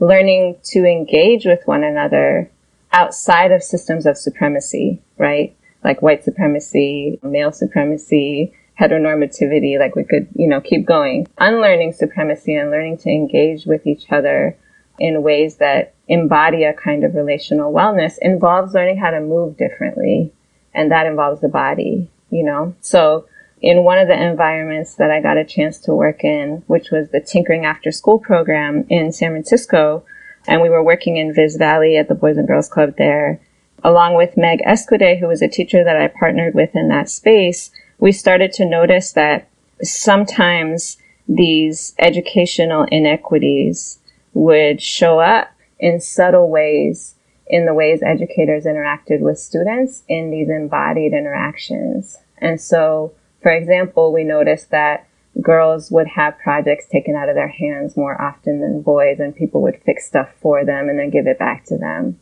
[0.00, 2.50] learning to engage with one another
[2.92, 5.54] outside of systems of supremacy, right?
[5.84, 11.26] Like white supremacy, male supremacy, heteronormativity, like we could, you know, keep going.
[11.38, 14.56] Unlearning supremacy and learning to engage with each other
[14.98, 20.32] in ways that embody a kind of relational wellness involves learning how to move differently.
[20.74, 22.74] And that involves the body, you know?
[22.80, 23.26] So
[23.60, 27.10] in one of the environments that I got a chance to work in, which was
[27.10, 30.04] the Tinkering After School program in San Francisco,
[30.48, 33.40] and we were working in Viz Valley at the Boys and Girls Club there.
[33.84, 37.70] Along with Meg Escude, who was a teacher that I partnered with in that space,
[38.02, 39.48] we started to notice that
[39.80, 40.96] sometimes
[41.28, 44.00] these educational inequities
[44.34, 47.14] would show up in subtle ways
[47.46, 52.16] in the ways educators interacted with students in these embodied interactions.
[52.38, 55.06] And so, for example, we noticed that
[55.40, 59.62] girls would have projects taken out of their hands more often than boys and people
[59.62, 62.18] would fix stuff for them and then give it back to them.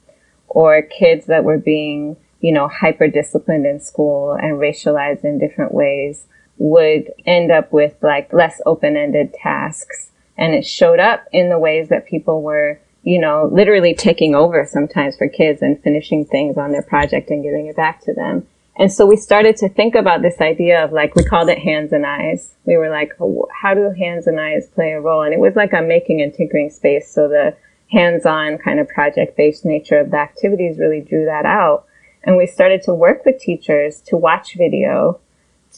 [0.47, 5.75] Or kids that were being, you know, hyper disciplined in school and racialized in different
[5.75, 6.27] ways
[6.59, 10.11] would end up with like less open-ended tasks.
[10.37, 14.67] And it showed up in the ways that people were, you know, literally taking over
[14.67, 18.47] sometimes for kids and finishing things on their project and giving it back to them.
[18.77, 21.93] And so we started to think about this idea of like, we called it hands
[21.93, 22.55] and eyes.
[22.65, 23.13] We were like,
[23.61, 25.23] how do hands and eyes play a role?
[25.23, 27.13] And it was like a making and tinkering space.
[27.13, 27.55] So the
[27.91, 31.87] hands-on kind of project-based nature of the activities really drew that out.
[32.25, 35.21] And we started to work with teachers to watch video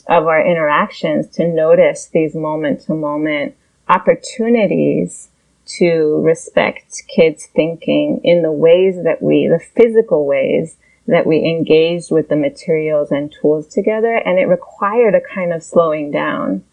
[0.08, 3.54] of our interactions to notice these moment to moment
[3.88, 5.28] opportunities
[5.64, 10.76] to respect kids thinking in the ways that we, the physical ways
[11.06, 14.16] that we engaged with the materials and tools together.
[14.16, 16.64] And it required a kind of slowing down.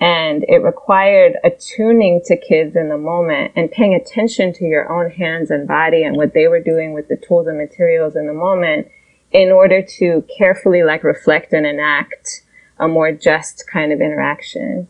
[0.00, 5.12] And it required attuning to kids in the moment and paying attention to your own
[5.12, 8.32] hands and body and what they were doing with the tools and materials in the
[8.32, 8.88] moment
[9.32, 12.42] in order to carefully like reflect and enact
[12.78, 14.88] a more just kind of interaction.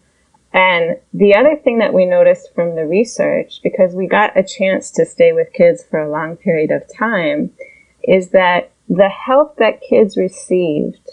[0.52, 4.90] And the other thing that we noticed from the research, because we got a chance
[4.92, 7.52] to stay with kids for a long period of time,
[8.02, 11.10] is that the help that kids received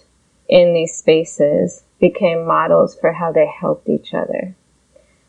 [0.49, 4.55] in these spaces became models for how they helped each other.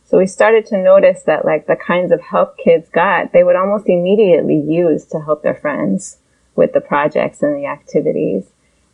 [0.05, 3.55] So we started to notice that like the kinds of help kids got, they would
[3.55, 6.19] almost immediately use to help their friends
[6.57, 8.47] with the projects and the activities.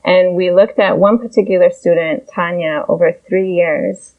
[0.05, 4.14] And we looked at one particular student, Tanya, over three years.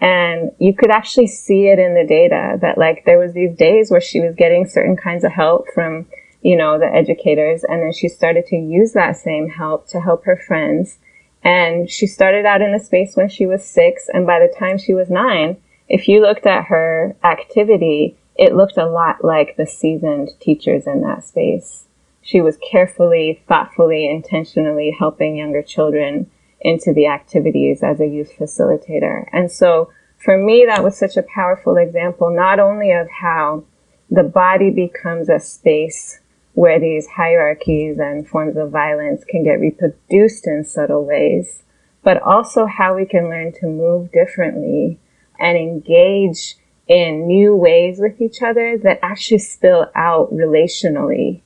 [0.00, 3.90] And you could actually see it in the data that like there was these days
[3.90, 6.06] where she was getting certain kinds of help from
[6.46, 7.64] you know, the educators.
[7.64, 10.98] And then she started to use that same help to help her friends.
[11.42, 14.08] And she started out in the space when she was six.
[14.12, 15.56] And by the time she was nine,
[15.88, 21.02] if you looked at her activity, it looked a lot like the seasoned teachers in
[21.02, 21.85] that space.
[22.26, 26.28] She was carefully, thoughtfully, intentionally helping younger children
[26.60, 29.26] into the activities as a youth facilitator.
[29.32, 33.62] And so for me, that was such a powerful example, not only of how
[34.10, 36.18] the body becomes a space
[36.54, 41.62] where these hierarchies and forms of violence can get reproduced in subtle ways,
[42.02, 44.98] but also how we can learn to move differently
[45.38, 46.56] and engage
[46.88, 51.42] in new ways with each other that actually spill out relationally.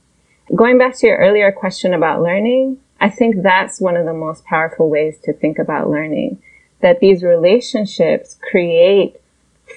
[0.54, 4.44] Going back to your earlier question about learning, I think that's one of the most
[4.44, 6.42] powerful ways to think about learning.
[6.80, 9.20] That these relationships create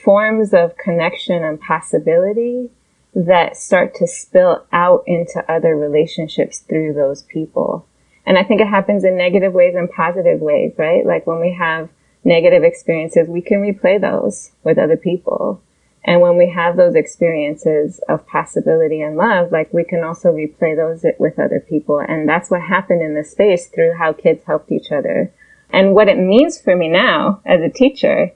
[0.04, 2.72] forms of connection and possibility
[3.14, 7.86] that start to spill out into other relationships through those people.
[8.26, 11.06] And I think it happens in negative ways and positive ways, right?
[11.06, 11.90] Like when we have
[12.24, 15.62] negative experiences, we can replay those with other people.
[16.06, 20.76] And when we have those experiences of possibility and love, like we can also replay
[20.76, 22.00] those with other people.
[22.00, 25.32] And that's what happened in this space through how kids helped each other.
[25.70, 28.32] And what it means for me now as a teacher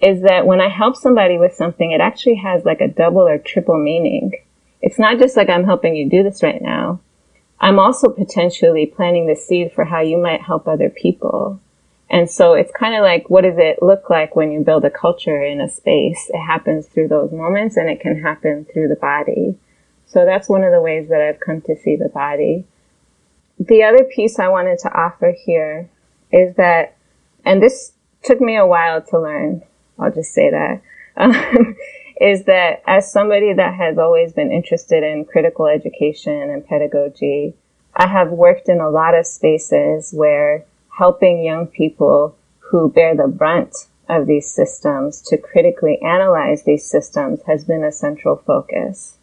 [0.00, 3.38] is that when I help somebody with something, it actually has like a double or
[3.38, 4.32] triple meaning.
[4.80, 7.00] It's not just like I'm helping you do this right now.
[7.60, 11.60] I'm also potentially planting the seed for how you might help other people.
[12.10, 14.90] And so it's kind of like, what does it look like when you build a
[14.90, 16.28] culture in a space?
[16.34, 19.56] It happens through those moments and it can happen through the body.
[20.06, 22.64] So that's one of the ways that I've come to see the body.
[23.60, 25.88] The other piece I wanted to offer here
[26.32, 26.96] is that,
[27.44, 27.92] and this
[28.24, 29.62] took me a while to learn.
[29.96, 30.82] I'll just say that.
[31.16, 31.76] Um,
[32.20, 37.54] is that as somebody that has always been interested in critical education and pedagogy,
[37.94, 40.64] I have worked in a lot of spaces where
[40.98, 43.74] helping young people who bear the brunt
[44.08, 49.16] of these systems to critically analyze these systems has been a central focus,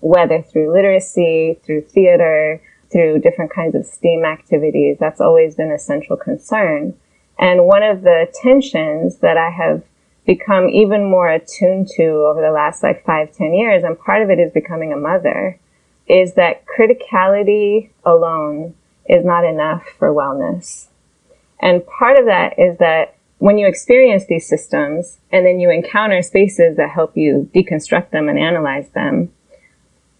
[0.00, 2.60] whether through literacy, through theater,
[2.90, 4.96] through different kinds of STEAM activities.
[4.98, 6.94] That's always been a central concern.
[7.38, 9.82] And one of the tensions that I have
[10.26, 14.30] become even more attuned to over the last like five, ten years, and part of
[14.30, 15.58] it is becoming a mother,
[16.06, 18.74] is that criticality alone
[19.08, 20.87] is not enough for wellness.
[21.60, 26.22] And part of that is that when you experience these systems and then you encounter
[26.22, 29.32] spaces that help you deconstruct them and analyze them,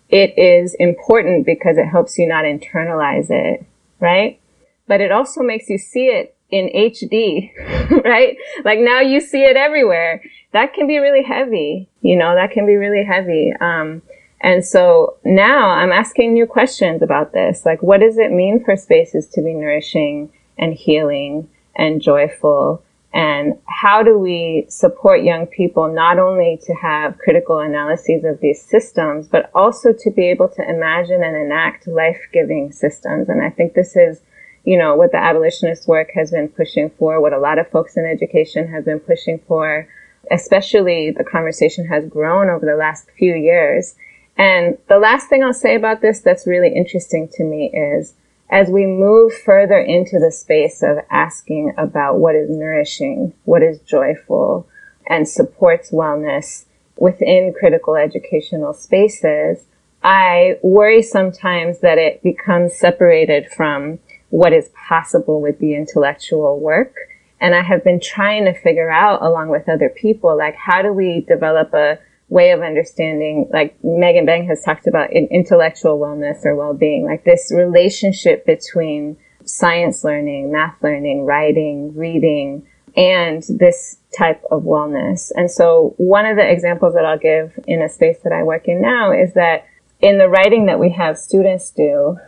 [0.08, 3.64] it is important because it helps you not internalize it,
[4.00, 4.40] right?
[4.86, 7.50] But it also makes you see it in HD,
[8.04, 8.36] right?
[8.64, 10.22] Like now you see it everywhere.
[10.52, 13.52] That can be really heavy, you know, that can be really heavy.
[13.60, 14.00] Um,
[14.40, 17.66] and so now I'm asking new questions about this.
[17.66, 22.82] Like, what does it mean for spaces to be nourishing and healing and joyful?
[23.14, 28.60] And how do we support young people not only to have critical analyses of these
[28.60, 33.28] systems, but also to be able to imagine and enact life giving systems?
[33.28, 34.20] And I think this is
[34.68, 37.96] you know, what the abolitionist work has been pushing for, what a lot of folks
[37.96, 39.88] in education have been pushing for,
[40.30, 43.94] especially the conversation has grown over the last few years.
[44.36, 48.12] And the last thing I'll say about this that's really interesting to me is
[48.50, 53.78] as we move further into the space of asking about what is nourishing, what is
[53.80, 54.66] joyful,
[55.06, 56.64] and supports wellness
[56.96, 59.64] within critical educational spaces,
[60.02, 63.98] I worry sometimes that it becomes separated from
[64.30, 66.94] what is possible with the intellectual work.
[67.40, 70.92] And I have been trying to figure out along with other people, like how do
[70.92, 76.54] we develop a way of understanding, like Megan Bang has talked about intellectual wellness or
[76.54, 82.66] well-being, like this relationship between science learning, math learning, writing, reading,
[82.96, 85.30] and this type of wellness.
[85.34, 88.68] And so one of the examples that I'll give in a space that I work
[88.68, 89.66] in now is that
[90.00, 92.18] in the writing that we have students do,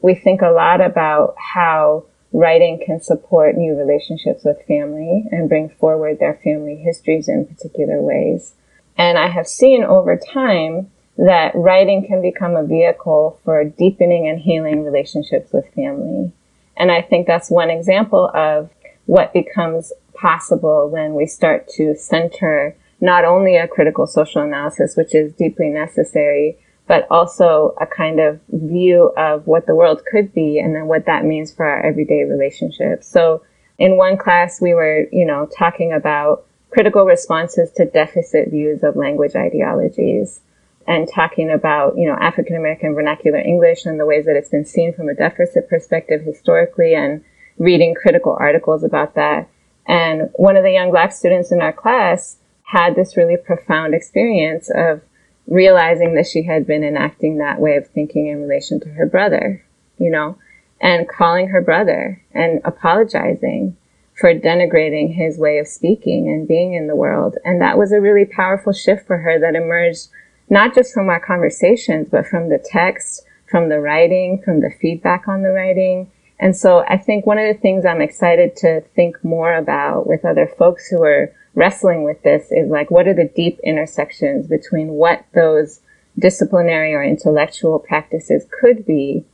[0.00, 5.68] we think a lot about how writing can support new relationships with family and bring
[5.68, 8.54] forward their family histories in particular ways.
[8.98, 14.40] And I have seen over time that writing can become a vehicle for deepening and
[14.40, 16.32] healing relationships with family.
[16.76, 18.70] And I think that's one example of
[19.06, 25.14] what becomes possible when we start to center not only a critical social analysis, which
[25.14, 30.58] is deeply necessary, but also a kind of view of what the world could be
[30.58, 33.06] and then what that means for our everyday relationships.
[33.06, 33.42] So
[33.78, 38.96] in one class, we were, you know, talking about critical responses to deficit views of
[38.96, 40.40] language ideologies
[40.86, 44.64] and talking about, you know, African American vernacular English and the ways that it's been
[44.64, 47.24] seen from a deficit perspective historically and
[47.58, 49.48] reading critical articles about that.
[49.86, 54.70] And one of the young black students in our class had this really profound experience
[54.74, 55.00] of
[55.46, 59.64] realizing that she had been enacting that way of thinking in relation to her brother,
[59.98, 60.36] you know,
[60.80, 63.76] and calling her brother and apologizing
[64.18, 67.36] for denigrating his way of speaking and being in the world.
[67.44, 70.08] And that was a really powerful shift for her that emerged
[70.50, 75.28] not just from our conversations, but from the text, from the writing, from the feedback
[75.28, 76.10] on the writing.
[76.40, 80.24] And so I think one of the things I'm excited to think more about with
[80.24, 84.88] other folks who are wrestling with this is like, what are the deep intersections between
[84.88, 85.80] what those
[86.18, 89.24] disciplinary or intellectual practices could be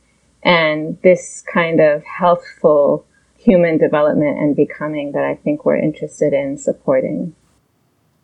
[0.43, 3.05] and this kind of healthful
[3.45, 7.35] human development and becoming that I think we're interested in supporting.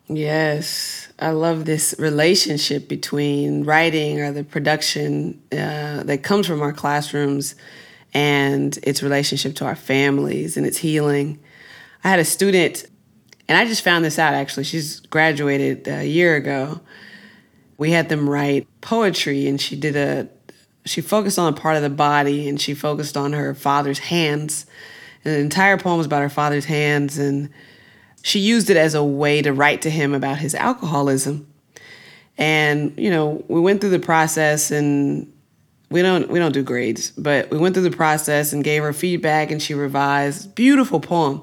[0.07, 6.73] Yes, I love this relationship between writing or the production uh, that comes from our
[6.73, 7.55] classrooms
[8.13, 11.39] and its relationship to our families and its healing.
[12.03, 12.85] I had a student
[13.47, 14.63] and I just found this out actually.
[14.63, 16.81] She's graduated a year ago.
[17.77, 20.29] We had them write poetry, and she did a,
[20.85, 24.65] she focused on a part of the body and she focused on her father's hands.
[25.23, 27.49] And the entire poem was about her father's hands, and
[28.23, 31.47] she used it as a way to write to him about his alcoholism.
[32.37, 35.31] And, you know, we went through the process, and
[35.89, 38.93] we don't we don't do grades, but we went through the process and gave her
[38.93, 40.55] feedback, and she revised.
[40.55, 41.41] Beautiful poem.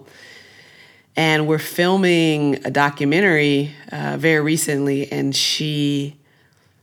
[1.17, 6.17] And we're filming a documentary uh, very recently, and she,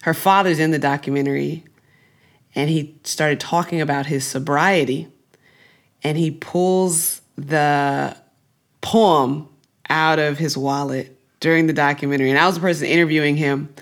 [0.04, 1.64] her father's in the documentary,
[2.54, 5.08] and he started talking about his sobriety,
[6.06, 8.16] and he pulls the
[8.82, 9.50] poem
[9.90, 13.74] out of his wallet during the documentary, and I was the person interviewing him,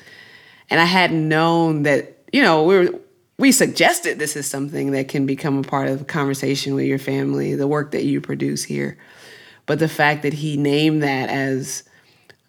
[0.70, 3.00] and I hadn't known that you know we were
[3.38, 6.98] we suggested this is something that can become a part of a conversation with your
[6.98, 8.98] family, the work that you produce here.
[9.66, 11.84] But the fact that he named that as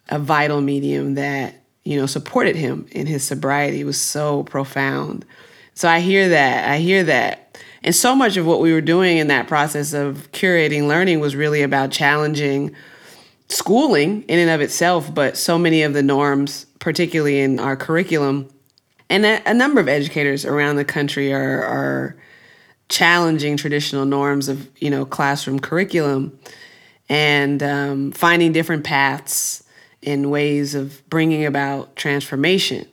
[0.07, 5.25] a vital medium that, you know, supported him in his sobriety was so profound.
[5.73, 6.69] So I hear that.
[6.69, 7.57] I hear that.
[7.85, 11.35] And so much of what we were doing in that process of curating learning was
[11.35, 12.75] really about challenging
[13.47, 18.49] schooling in and of itself, but so many of the norms, particularly in our curriculum,
[19.07, 22.17] and a, a number of educators around the country are, are
[22.89, 26.39] challenging traditional norms of you know classroom curriculum
[27.07, 29.63] and um, finding different paths
[30.01, 32.87] and ways of bringing about transformation.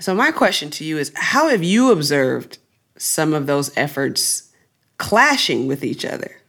[0.00, 2.58] So my question to you is how have you observed
[2.98, 4.50] some of those efforts
[4.98, 6.42] clashing with each other?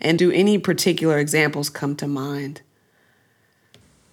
[0.00, 2.62] And do any particular examples come to mind?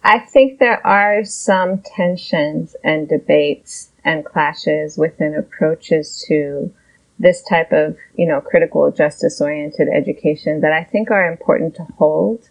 [0.04, 6.74] I think there are some tensions and debates and clashes within approaches to
[7.20, 11.84] this type of, you know, critical justice oriented education that I think are important to
[11.98, 12.48] hold.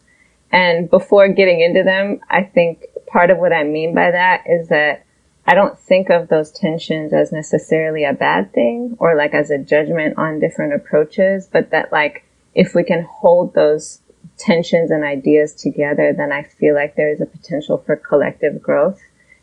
[0.53, 4.69] And before getting into them, I think part of what I mean by that is
[4.69, 5.06] that
[5.47, 9.59] I don't think of those tensions as necessarily a bad thing or like as a
[9.59, 12.25] judgment on different approaches, but that like
[12.55, 14.01] if we can hold those
[14.39, 19.01] tensions and ideas together, then I feel like there is a potential for collective growth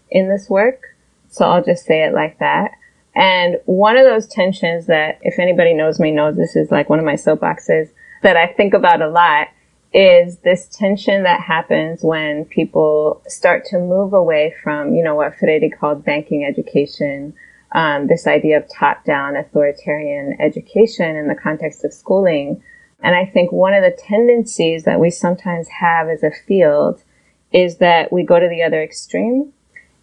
[0.10, 0.95] in this work.
[1.30, 2.72] So I'll just say it like that.
[3.16, 6.99] And one of those tensions that, if anybody knows me, knows this is like one
[6.99, 7.89] of my soapboxes
[8.24, 9.47] that I think about a lot
[9.94, 15.38] is this tension that happens when people start to move away from, you know, what
[15.38, 17.34] Freire called banking education,
[17.74, 22.64] um, this idea of top-down authoritarian education in the context of schooling.
[23.02, 27.04] And I think one of the tendencies that we sometimes have as a field
[27.52, 29.54] is that we go to the other extreme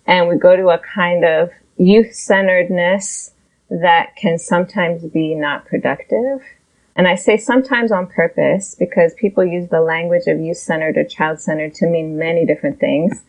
[0.07, 3.33] and we go to a kind of youth centeredness
[3.71, 6.43] that can sometimes be not productive.
[6.97, 11.05] And I say sometimes on purpose because people use the language of youth centered or
[11.05, 13.23] child centered to mean many different things.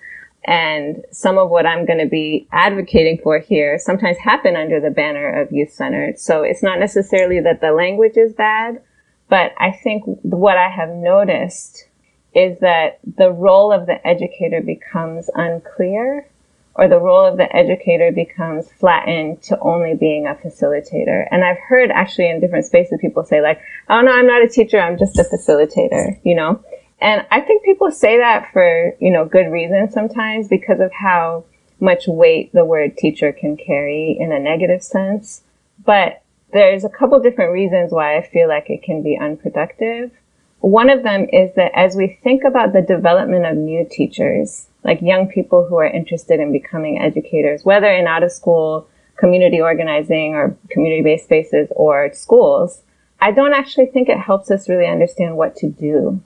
[0.44, 4.90] And some of what I'm going to be advocating for here sometimes happen under the
[4.90, 6.20] banner of youth centered.
[6.20, 8.82] So it's not necessarily that the language is bad,
[9.30, 11.88] but I think what I have noticed
[12.34, 16.28] is that the role of the educator becomes unclear
[16.76, 21.28] or the role of the educator becomes flattened to only being a facilitator.
[21.30, 24.48] And I've heard actually in different spaces people say like, oh no, I'm not a
[24.48, 26.64] teacher, I'm just a facilitator, you know?
[27.00, 31.46] And I think people say that for, you know, good reason sometimes because of how
[31.80, 35.42] much weight the word teacher can carry in a negative sense.
[35.84, 36.22] But
[36.54, 40.12] there's a couple different reasons why I feel like it can be unproductive.
[40.60, 45.02] One of them is that as we think about the development of new teachers, like
[45.02, 50.34] young people who are interested in becoming educators, whether in out of school, community organizing
[50.34, 52.82] or community based spaces or schools,
[53.20, 56.22] I don't actually think it helps us really understand what to do.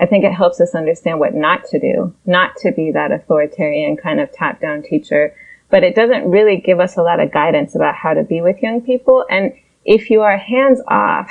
[0.00, 3.96] I think it helps us understand what not to do, not to be that authoritarian
[3.96, 5.34] kind of top down teacher,
[5.70, 8.62] but it doesn't really give us a lot of guidance about how to be with
[8.62, 9.24] young people.
[9.30, 9.52] And
[9.84, 11.30] if you are hands off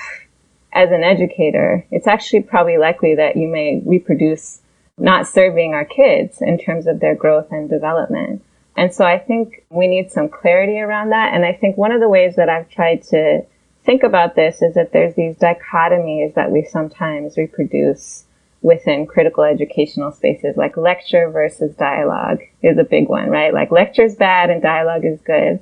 [0.72, 4.62] as an educator, it's actually probably likely that you may reproduce
[4.98, 8.44] not serving our kids in terms of their growth and development.
[8.76, 11.34] And so I think we need some clarity around that.
[11.34, 13.42] And I think one of the ways that I've tried to
[13.86, 18.26] think about this is that there's these dichotomies that we sometimes reproduce
[18.62, 23.54] within critical educational spaces, like lecture versus dialogue is a big one, right?
[23.54, 25.60] Like lecture is bad and dialogue is good.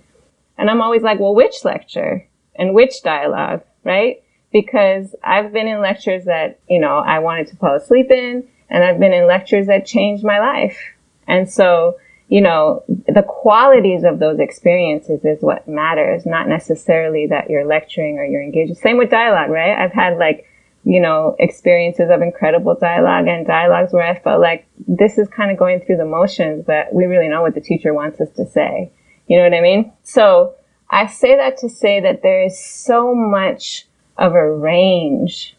[0.57, 4.21] And I'm always like, well, which lecture and which dialogue, right?
[4.53, 8.83] Because I've been in lectures that, you know, I wanted to fall asleep in and
[8.83, 10.79] I've been in lectures that changed my life.
[11.27, 11.97] And so,
[12.29, 18.17] you know, the qualities of those experiences is what matters, not necessarily that you're lecturing
[18.17, 18.75] or you're engaging.
[18.75, 19.77] Same with dialogue, right?
[19.77, 20.47] I've had like,
[20.83, 25.51] you know, experiences of incredible dialogue and dialogues where I felt like this is kind
[25.51, 28.45] of going through the motions, but we really know what the teacher wants us to
[28.47, 28.91] say.
[29.27, 29.91] You know what I mean?
[30.03, 30.55] So
[30.89, 33.85] I say that to say that there is so much
[34.17, 35.55] of a range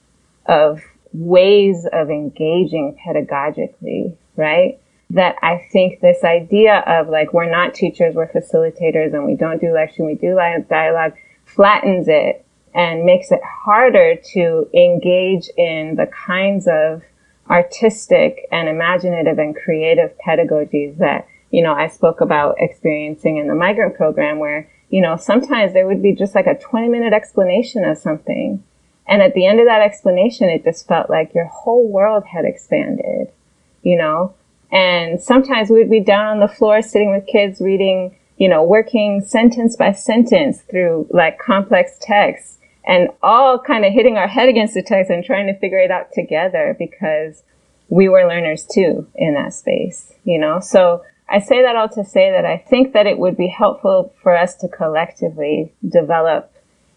[0.47, 0.83] of
[1.13, 4.79] ways of engaging pedagogically, right?
[5.11, 9.61] That I think this idea of like, we're not teachers, we're facilitators and we don't
[9.61, 10.39] do lecture, we do
[10.69, 11.13] dialogue
[11.45, 12.45] flattens it
[12.75, 17.03] and makes it harder to engage in the kinds of
[17.51, 23.55] artistic and imaginative and creative pedagogies that, you know, I spoke about experiencing in the
[23.55, 27.85] migrant program where, you know, sometimes there would be just like a 20 minute explanation
[27.85, 28.65] of something.
[29.07, 32.45] And at the end of that explanation, it just felt like your whole world had
[32.45, 33.33] expanded,
[33.83, 34.35] you know?
[34.71, 39.21] And sometimes we'd be down on the floor sitting with kids reading, you know, working
[39.21, 44.75] sentence by sentence through like complex texts and all kind of hitting our head against
[44.75, 47.43] the text and trying to figure it out together because
[47.89, 50.61] we were learners too in that space, you know?
[50.61, 54.15] So I say that all to say that I think that it would be helpful
[54.23, 56.52] for us to collectively develop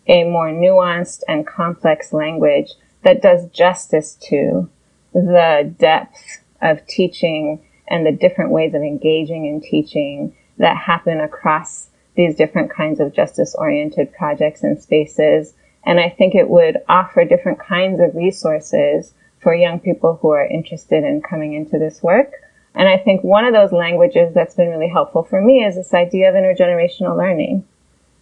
[0.08, 4.70] a more nuanced and complex language that does justice to
[5.14, 11.90] the depth of teaching and the different ways of engaging in teaching that happen across
[12.16, 15.54] these different kinds of justice oriented projects and spaces
[15.86, 20.46] and I think it would offer different kinds of resources for young people who are
[20.46, 22.32] interested in coming into this work.
[22.74, 25.94] And I think one of those languages that's been really helpful for me is this
[25.94, 27.64] idea of intergenerational learning.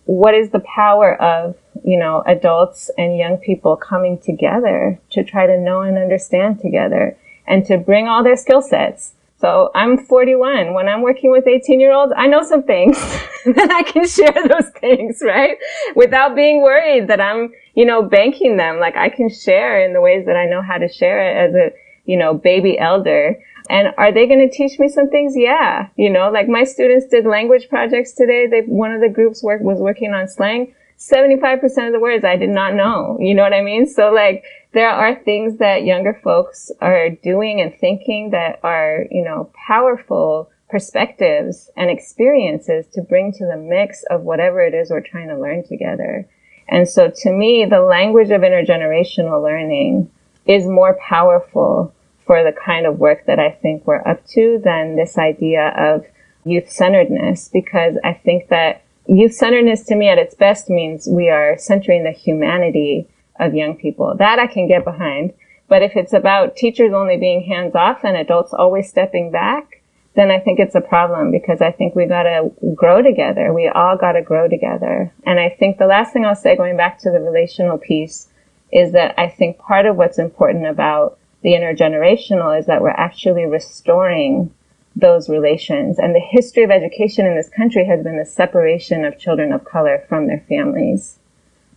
[0.06, 5.48] What is the power of, you know, adults and young people coming together to try
[5.48, 10.74] to know and understand together and to bring all their skill sets so I'm 41.
[10.74, 12.96] When I'm working with 18 year olds, I know some things
[13.46, 15.58] that I can share those things, right?
[15.98, 18.80] Without being worried that I'm, you know, banking them.
[18.80, 21.56] Like I can share in the ways that I know how to share it as
[21.56, 21.74] a,
[22.06, 23.40] you know, baby elder.
[23.70, 25.36] And are they going to teach me some things?
[25.38, 25.88] Yeah.
[25.96, 28.48] You know, like my students did language projects today.
[28.48, 30.76] They, one of the groups work, was working on slang.
[30.98, 33.18] 75% of the words I did not know.
[33.20, 33.88] You know what I mean?
[33.88, 34.44] So like,
[34.74, 40.50] there are things that younger folks are doing and thinking that are, you know, powerful
[40.70, 45.40] perspectives and experiences to bring to the mix of whatever it is we're trying to
[45.40, 46.28] learn together.
[46.68, 50.10] And so to me, the language of intergenerational learning
[50.46, 51.94] is more powerful
[52.26, 56.06] for the kind of work that I think we're up to than this idea of
[56.46, 61.30] youth centeredness, because I think that youth centeredness to me at its best means we
[61.30, 63.08] are centering the humanity
[63.40, 64.16] of young people.
[64.18, 65.34] That I can get behind.
[65.68, 69.82] But if it's about teachers only being hands off and adults always stepping back,
[70.16, 73.52] then I think it's a problem because I think we gotta grow together.
[73.52, 75.12] We all gotta grow together.
[75.26, 78.28] And I think the last thing I'll say going back to the relational piece
[78.74, 83.46] is that I think part of what's important about the intergenerational is that we're actually
[83.46, 84.52] restoring
[84.96, 86.00] those relations.
[86.00, 89.64] And the history of education in this country has been the separation of children of
[89.64, 91.20] color from their families.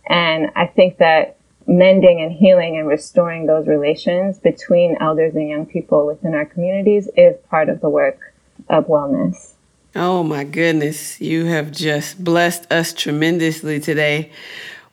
[0.09, 1.37] And I think that
[1.67, 7.09] mending and healing and restoring those relations between elders and young people within our communities
[7.15, 8.33] is part of the work
[8.69, 9.53] of wellness.
[9.95, 14.31] Oh my goodness, you have just blessed us tremendously today.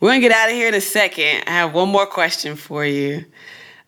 [0.04, 1.44] We're going to get out of here in a second.
[1.46, 3.24] I have one more question for you.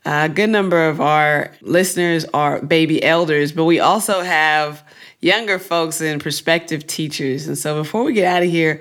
[0.06, 4.82] A good number of our listeners are baby elders, but we also have
[5.20, 7.46] younger folks and prospective teachers.
[7.46, 8.80] And so before we get out of here,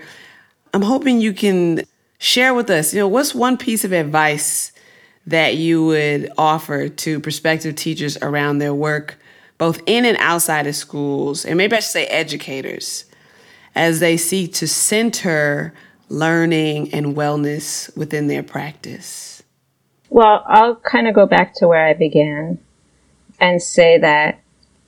[0.74, 1.84] I'm hoping you can
[2.20, 4.72] share with us, you know, what's one piece of advice
[5.28, 9.20] that you would offer to prospective teachers around their work,
[9.58, 13.04] both in and outside of schools, and maybe I should say educators,
[13.76, 15.74] as they seek to center
[16.10, 19.44] learning and wellness within their practice?
[20.10, 22.60] Well, I'll kind of go back to where I began
[23.40, 24.42] and say that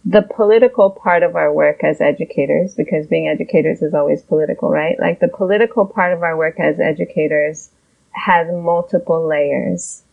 [0.05, 4.97] the political part of our work as educators, because being educators is always political, right?
[4.99, 7.71] Like the political part of our work as educators
[8.11, 10.03] has multiple layers.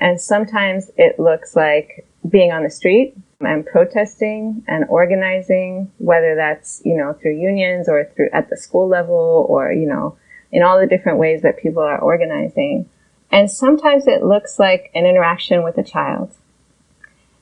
[0.00, 6.82] And sometimes it looks like being on the street and protesting and organizing, whether that's,
[6.84, 10.16] you know, through unions or through at the school level or, you know,
[10.52, 12.88] in all the different ways that people are organizing.
[13.30, 16.36] And sometimes it looks like an interaction with a child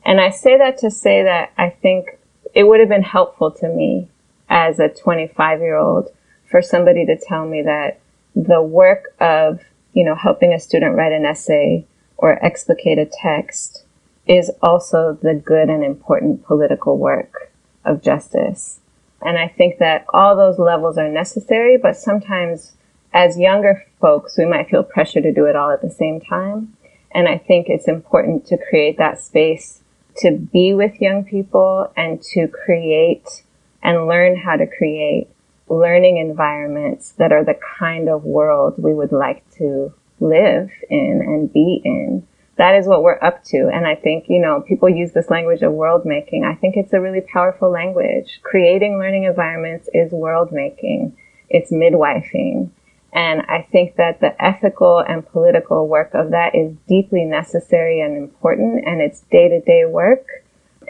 [0.04, 2.18] and I say that to say that I think
[2.54, 4.08] it would have been helpful to me
[4.48, 6.08] as a 25 year old
[6.50, 8.00] for somebody to tell me that
[8.34, 9.60] the work of,
[9.92, 11.86] you know, helping a student write an essay
[12.16, 13.84] or explicate a text
[14.26, 17.52] is also the good and important political work
[17.84, 18.80] of justice.
[19.22, 22.72] And I think that all those levels are necessary, but sometimes
[23.12, 26.76] as younger folks, we might feel pressure to do it all at the same time.
[27.12, 29.82] And I think it's important to create that space
[30.18, 33.44] to be with young people and to create
[33.82, 35.28] and learn how to create
[35.68, 41.52] learning environments that are the kind of world we would like to live in and
[41.52, 42.26] be in.
[42.56, 43.70] That is what we're up to.
[43.72, 46.44] And I think, you know, people use this language of world making.
[46.44, 48.40] I think it's a really powerful language.
[48.42, 51.16] Creating learning environments is world making.
[51.48, 52.70] It's midwifing.
[53.12, 58.16] And I think that the ethical and political work of that is deeply necessary and
[58.16, 60.26] important, and it's day to day work,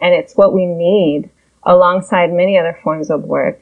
[0.02, 1.30] and it's what we need
[1.62, 3.60] alongside many other forms of work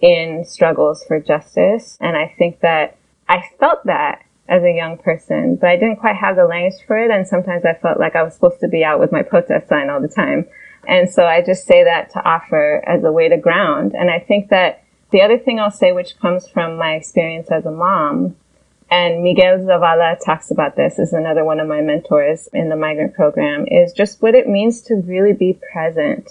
[0.00, 1.98] in struggles for justice.
[2.00, 2.96] And I think that
[3.28, 6.98] I felt that as a young person, but I didn't quite have the language for
[6.98, 7.10] it.
[7.10, 9.88] And sometimes I felt like I was supposed to be out with my protest sign
[9.88, 10.48] all the time.
[10.88, 13.94] And so I just say that to offer as a way to ground.
[13.94, 14.79] And I think that
[15.10, 18.36] the other thing I'll say, which comes from my experience as a mom,
[18.90, 23.14] and Miguel Zavala talks about this, is another one of my mentors in the migrant
[23.14, 26.28] program, is just what it means to really be present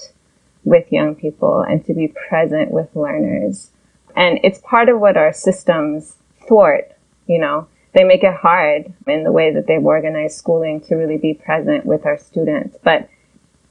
[0.66, 3.72] with young people and to be present with learners.
[4.16, 6.18] And it's part of what our systems
[6.48, 6.92] thwart,
[7.28, 7.68] you know.
[7.94, 11.86] They make it hard in the way that they've organized schooling to really be present
[11.86, 12.78] with our students.
[12.84, 13.10] But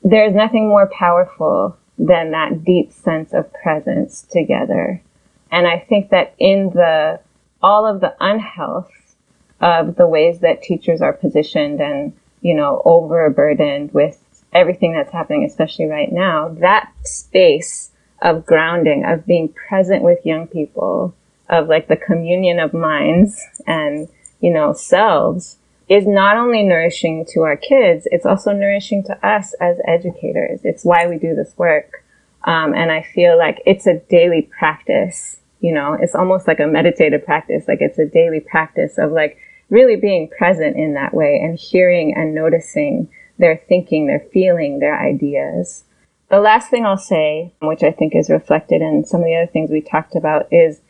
[0.02, 5.02] there's nothing more powerful than that deep sense of presence together.
[5.50, 7.20] And I think that in the,
[7.62, 8.90] all of the unhealth
[9.60, 14.22] of the ways that teachers are positioned and, you know, overburdened with
[14.52, 17.90] everything that's happening, especially right now, that space
[18.22, 21.14] of grounding, of being present with young people,
[21.48, 24.08] of like the communion of minds and,
[24.40, 25.56] you know, selves
[25.88, 30.60] is not only nourishing to our kids, it's also nourishing to us as educators.
[30.64, 32.04] It's why we do this work.
[32.44, 36.66] Um, and I feel like it's a daily practice, you know, it's almost like a
[36.66, 37.64] meditative practice.
[37.66, 39.38] Like it's a daily practice of like
[39.70, 43.08] really being present in that way and hearing and noticing
[43.38, 45.84] their thinking, their feeling, their ideas.
[46.30, 49.50] The last thing I'll say, which I think is reflected in some of the other
[49.50, 50.80] things we talked about, is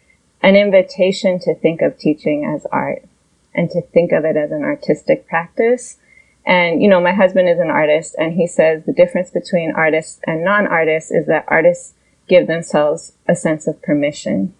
[0.42, 3.07] an invitation to think of teaching as art
[3.54, 5.98] and to think of it as an artistic practice.
[6.46, 10.20] And, you know, my husband is an artist and he says the difference between artists
[10.26, 11.94] and non-artists is that artists
[12.28, 14.54] give themselves a sense of permission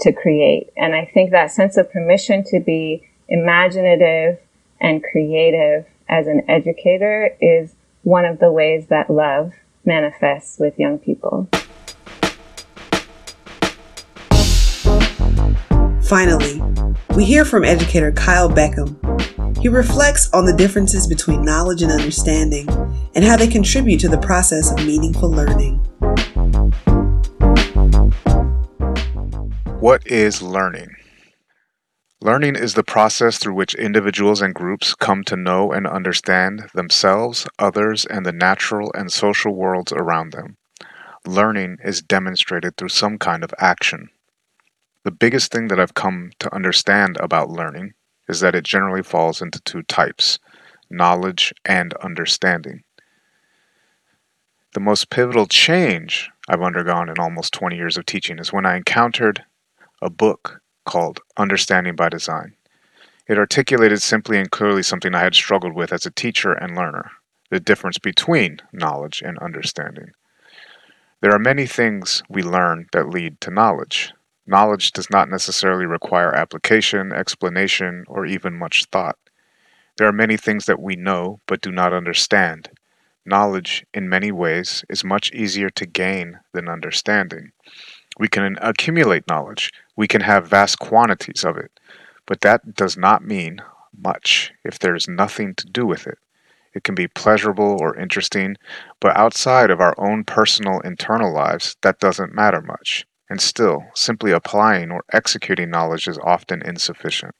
[0.00, 0.70] to create.
[0.76, 4.38] And I think that sense of permission to be imaginative
[4.80, 9.52] and creative as an educator is one of the ways that love
[9.84, 11.48] manifests with young people.
[16.04, 16.60] Finally,
[17.16, 18.94] we hear from educator Kyle Beckham.
[19.58, 22.68] He reflects on the differences between knowledge and understanding
[23.14, 25.78] and how they contribute to the process of meaningful learning.
[29.80, 30.88] What is learning?
[32.20, 37.46] Learning is the process through which individuals and groups come to know and understand themselves,
[37.58, 40.58] others, and the natural and social worlds around them.
[41.26, 44.10] Learning is demonstrated through some kind of action.
[45.04, 47.92] The biggest thing that I've come to understand about learning
[48.26, 50.38] is that it generally falls into two types
[50.90, 52.84] knowledge and understanding.
[54.72, 58.76] The most pivotal change I've undergone in almost 20 years of teaching is when I
[58.76, 59.44] encountered
[60.00, 62.54] a book called Understanding by Design.
[63.28, 67.10] It articulated simply and clearly something I had struggled with as a teacher and learner
[67.50, 70.12] the difference between knowledge and understanding.
[71.20, 74.13] There are many things we learn that lead to knowledge.
[74.46, 79.16] Knowledge does not necessarily require application, explanation, or even much thought.
[79.96, 82.70] There are many things that we know but do not understand.
[83.24, 87.52] Knowledge, in many ways, is much easier to gain than understanding.
[88.18, 91.70] We can accumulate knowledge, we can have vast quantities of it,
[92.26, 93.62] but that does not mean
[93.96, 96.18] much if there is nothing to do with it.
[96.74, 98.56] It can be pleasurable or interesting,
[99.00, 103.06] but outside of our own personal internal lives, that doesn't matter much.
[103.30, 107.34] And still, simply applying or executing knowledge is often insufficient.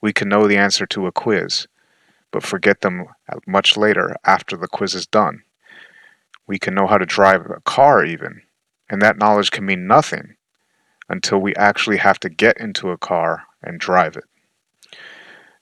[0.00, 1.66] We can know the answer to a quiz,
[2.30, 3.06] but forget them
[3.46, 5.44] much later after the quiz is done.
[6.46, 8.42] We can know how to drive a car, even,
[8.90, 10.36] and that knowledge can mean nothing
[11.08, 14.24] until we actually have to get into a car and drive it.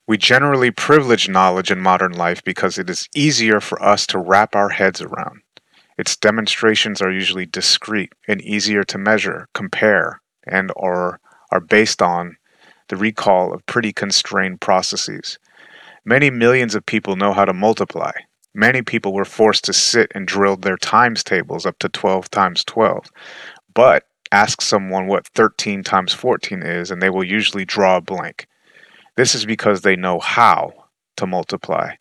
[0.06, 4.56] We generally privilege knowledge in modern life because it is easier for us to wrap
[4.56, 5.42] our heads around.
[5.98, 11.20] Its demonstrations are usually discrete and easier to measure, compare, and or
[11.50, 12.36] are based on
[12.88, 15.38] the recall of pretty constrained processes.
[16.04, 18.12] Many millions of people know how to multiply.
[18.54, 22.64] Many people were forced to sit and drill their times tables up to 12 times
[22.64, 23.06] 12.
[23.74, 28.46] But Ask someone what 13 times 14 is, and they will usually draw a blank.
[29.14, 30.72] This is because they know how
[31.18, 31.96] to multiply,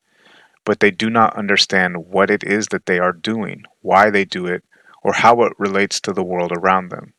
[0.65, 4.45] but they do not understand what it is that they are doing, why they do
[4.45, 4.63] it,
[5.03, 7.13] or how it relates to the world around them.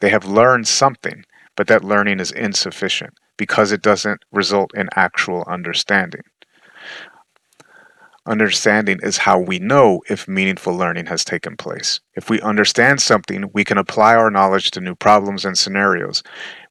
[0.00, 1.24] They have learned something,
[1.56, 6.22] but that learning is insufficient because it doesn't result in actual understanding.
[8.26, 12.00] Understanding is how we know if meaningful learning has taken place.
[12.14, 16.24] If we understand something, we can apply our knowledge to new problems and scenarios.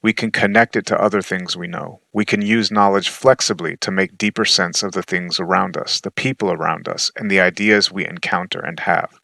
[0.06, 2.00] We can connect it to other things we know.
[2.14, 6.12] We can use knowledge flexibly to make deeper sense of the things around us, the
[6.12, 9.20] people around us, and the ideas we encounter and have.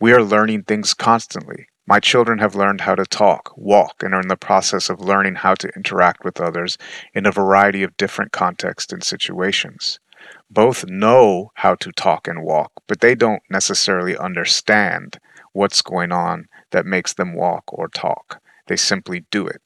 [0.00, 1.66] We are learning things constantly.
[1.86, 5.34] My children have learned how to talk, walk, and are in the process of learning
[5.34, 6.78] how to interact with others
[7.12, 10.00] in a variety of different contexts and situations
[10.50, 15.20] both know how to talk and walk, but they don't necessarily understand
[15.52, 18.40] what's going on that makes them walk or talk.
[18.68, 19.60] They simply do it.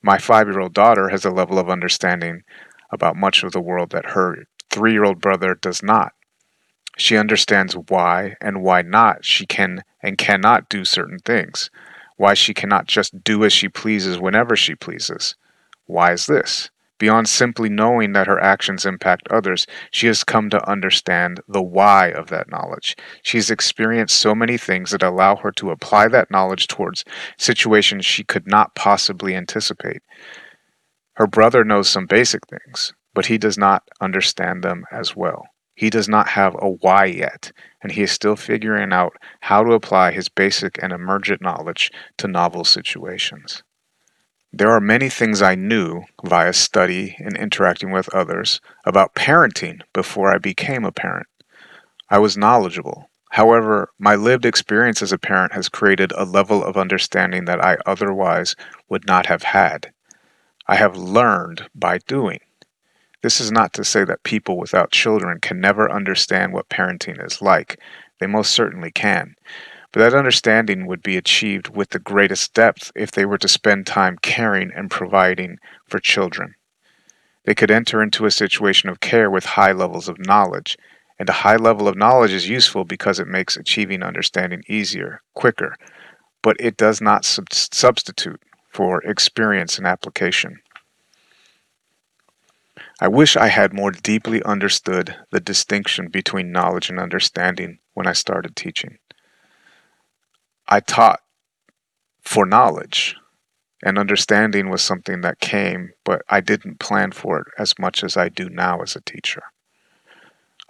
[0.00, 2.42] My five year old daughter has a level of understanding
[2.90, 6.12] about much of the world that her three year old brother does not.
[6.96, 11.70] She understands why and why not she can and cannot do certain things,
[12.16, 15.36] why she cannot just do as she pleases whenever she pleases.
[15.86, 16.70] Why is this?
[17.02, 22.12] Beyond simply knowing that her actions impact others, she has come to understand the why
[22.12, 22.96] of that knowledge.
[23.24, 27.04] She has experienced so many things that allow her to apply that knowledge towards
[27.36, 30.02] situations she could not possibly anticipate.
[31.14, 35.48] Her brother knows some basic things, but he does not understand them as well.
[35.74, 37.50] He does not have a why yet,
[37.82, 42.28] and he is still figuring out how to apply his basic and emergent knowledge to
[42.28, 43.64] novel situations.
[44.54, 50.30] There are many things I knew via study and interacting with others about parenting before
[50.30, 51.26] I became a parent.
[52.10, 53.08] I was knowledgeable.
[53.30, 57.78] However, my lived experience as a parent has created a level of understanding that I
[57.86, 58.54] otherwise
[58.90, 59.90] would not have had.
[60.68, 62.40] I have learned by doing.
[63.22, 67.40] This is not to say that people without children can never understand what parenting is
[67.40, 67.80] like.
[68.20, 69.34] They most certainly can.
[69.92, 73.86] But that understanding would be achieved with the greatest depth if they were to spend
[73.86, 76.54] time caring and providing for children.
[77.44, 80.78] They could enter into a situation of care with high levels of knowledge,
[81.18, 85.76] and a high level of knowledge is useful because it makes achieving understanding easier, quicker,
[86.42, 88.40] but it does not sub- substitute
[88.70, 90.60] for experience and application.
[93.00, 98.12] I wish I had more deeply understood the distinction between knowledge and understanding when I
[98.12, 98.98] started teaching.
[100.72, 101.20] I taught
[102.22, 103.14] for knowledge
[103.84, 108.16] and understanding was something that came, but I didn't plan for it as much as
[108.16, 109.42] I do now as a teacher.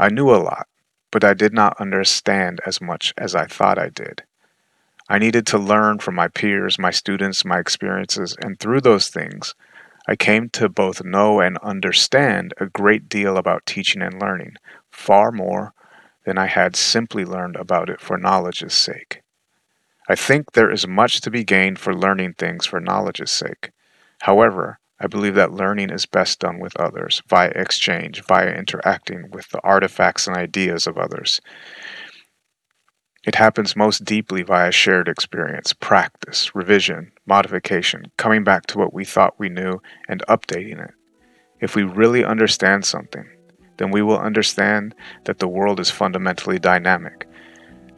[0.00, 0.66] I knew a lot,
[1.12, 4.24] but I did not understand as much as I thought I did.
[5.08, 9.54] I needed to learn from my peers, my students, my experiences, and through those things,
[10.08, 14.54] I came to both know and understand a great deal about teaching and learning,
[14.90, 15.74] far more
[16.26, 19.21] than I had simply learned about it for knowledge's sake.
[20.08, 23.70] I think there is much to be gained for learning things for knowledge's sake.
[24.22, 29.48] However, I believe that learning is best done with others, via exchange, via interacting with
[29.50, 31.40] the artifacts and ideas of others.
[33.24, 39.04] It happens most deeply via shared experience, practice, revision, modification, coming back to what we
[39.04, 40.94] thought we knew and updating it.
[41.60, 43.28] If we really understand something,
[43.76, 47.28] then we will understand that the world is fundamentally dynamic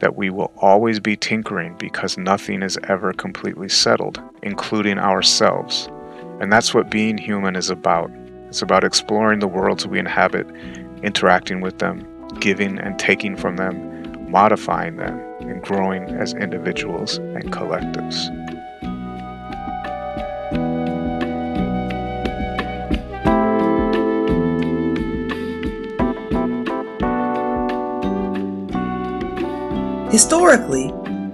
[0.05, 5.89] that we will always be tinkering because nothing is ever completely settled, including ourselves.
[6.39, 8.11] And that's what being human is about.
[8.47, 10.45] It's about exploring the worlds we inhabit,
[11.01, 12.05] interacting with them,
[12.39, 18.29] giving and taking from them, modifying them, and growing as individuals and collectives.
[30.15, 30.87] Historically,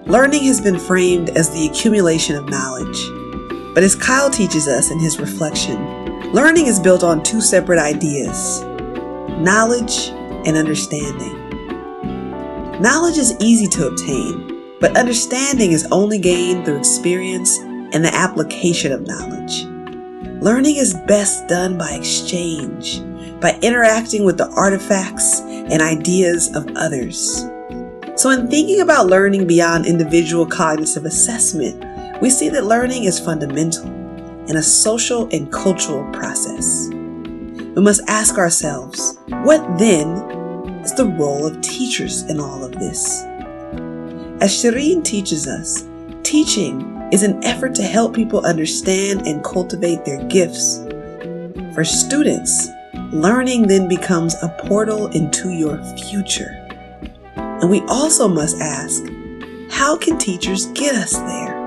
[0.08, 3.00] learning has been framed as the accumulation of knowledge.
[3.76, 5.78] But as Kyle teaches us in his reflection,
[6.34, 8.64] learning is built on two separate ideas
[9.38, 10.08] knowledge
[10.48, 11.38] and understanding.
[12.82, 18.92] Knowledge is easy to obtain, but understanding is only gained through experience and the application
[18.92, 19.64] of knowledge.
[20.42, 23.00] Learning is best done by exchange,
[23.40, 27.46] by interacting with the artifacts and ideas of others.
[28.16, 31.84] So, in thinking about learning beyond individual cognitive assessment,
[32.22, 36.89] we see that learning is fundamental and a social and cultural process.
[36.91, 40.07] We must ask ourselves, what then
[40.84, 43.22] is the role of teachers in all of this?
[44.41, 45.86] As Shirin teaches us,
[46.24, 50.84] teaching is an effort to help people understand and cultivate their gifts.
[51.74, 52.68] For students,
[53.12, 56.61] learning then becomes a portal into your future.
[57.62, 59.05] And we also must ask,
[59.70, 61.62] how can teachers get us there?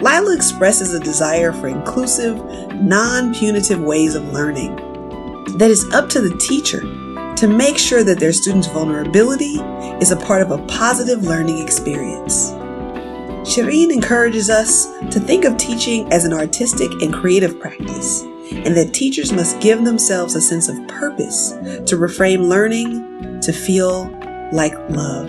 [0.00, 2.36] Lila expresses a desire for inclusive,
[2.74, 4.76] non punitive ways of learning
[5.56, 6.80] that is up to the teacher
[7.36, 9.60] to make sure that their students' vulnerability
[10.00, 12.50] is a part of a positive learning experience.
[13.44, 18.94] Shirin encourages us to think of teaching as an artistic and creative practice, and that
[18.94, 21.50] teachers must give themselves a sense of purpose
[21.86, 24.06] to reframe learning to feel
[24.54, 25.28] like love.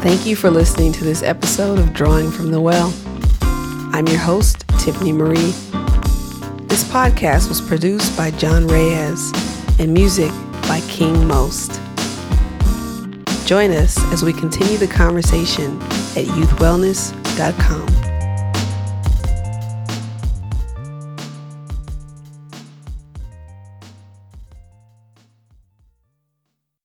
[0.00, 2.92] Thank you for listening to this episode of Drawing from the Well.
[3.98, 5.50] I'm your host, Tiffany Marie.
[6.68, 9.32] This podcast was produced by John Reyes
[9.80, 10.30] and music
[10.68, 11.80] by King Most.
[13.44, 15.82] Join us as we continue the conversation
[16.14, 17.97] at youthwellness.com.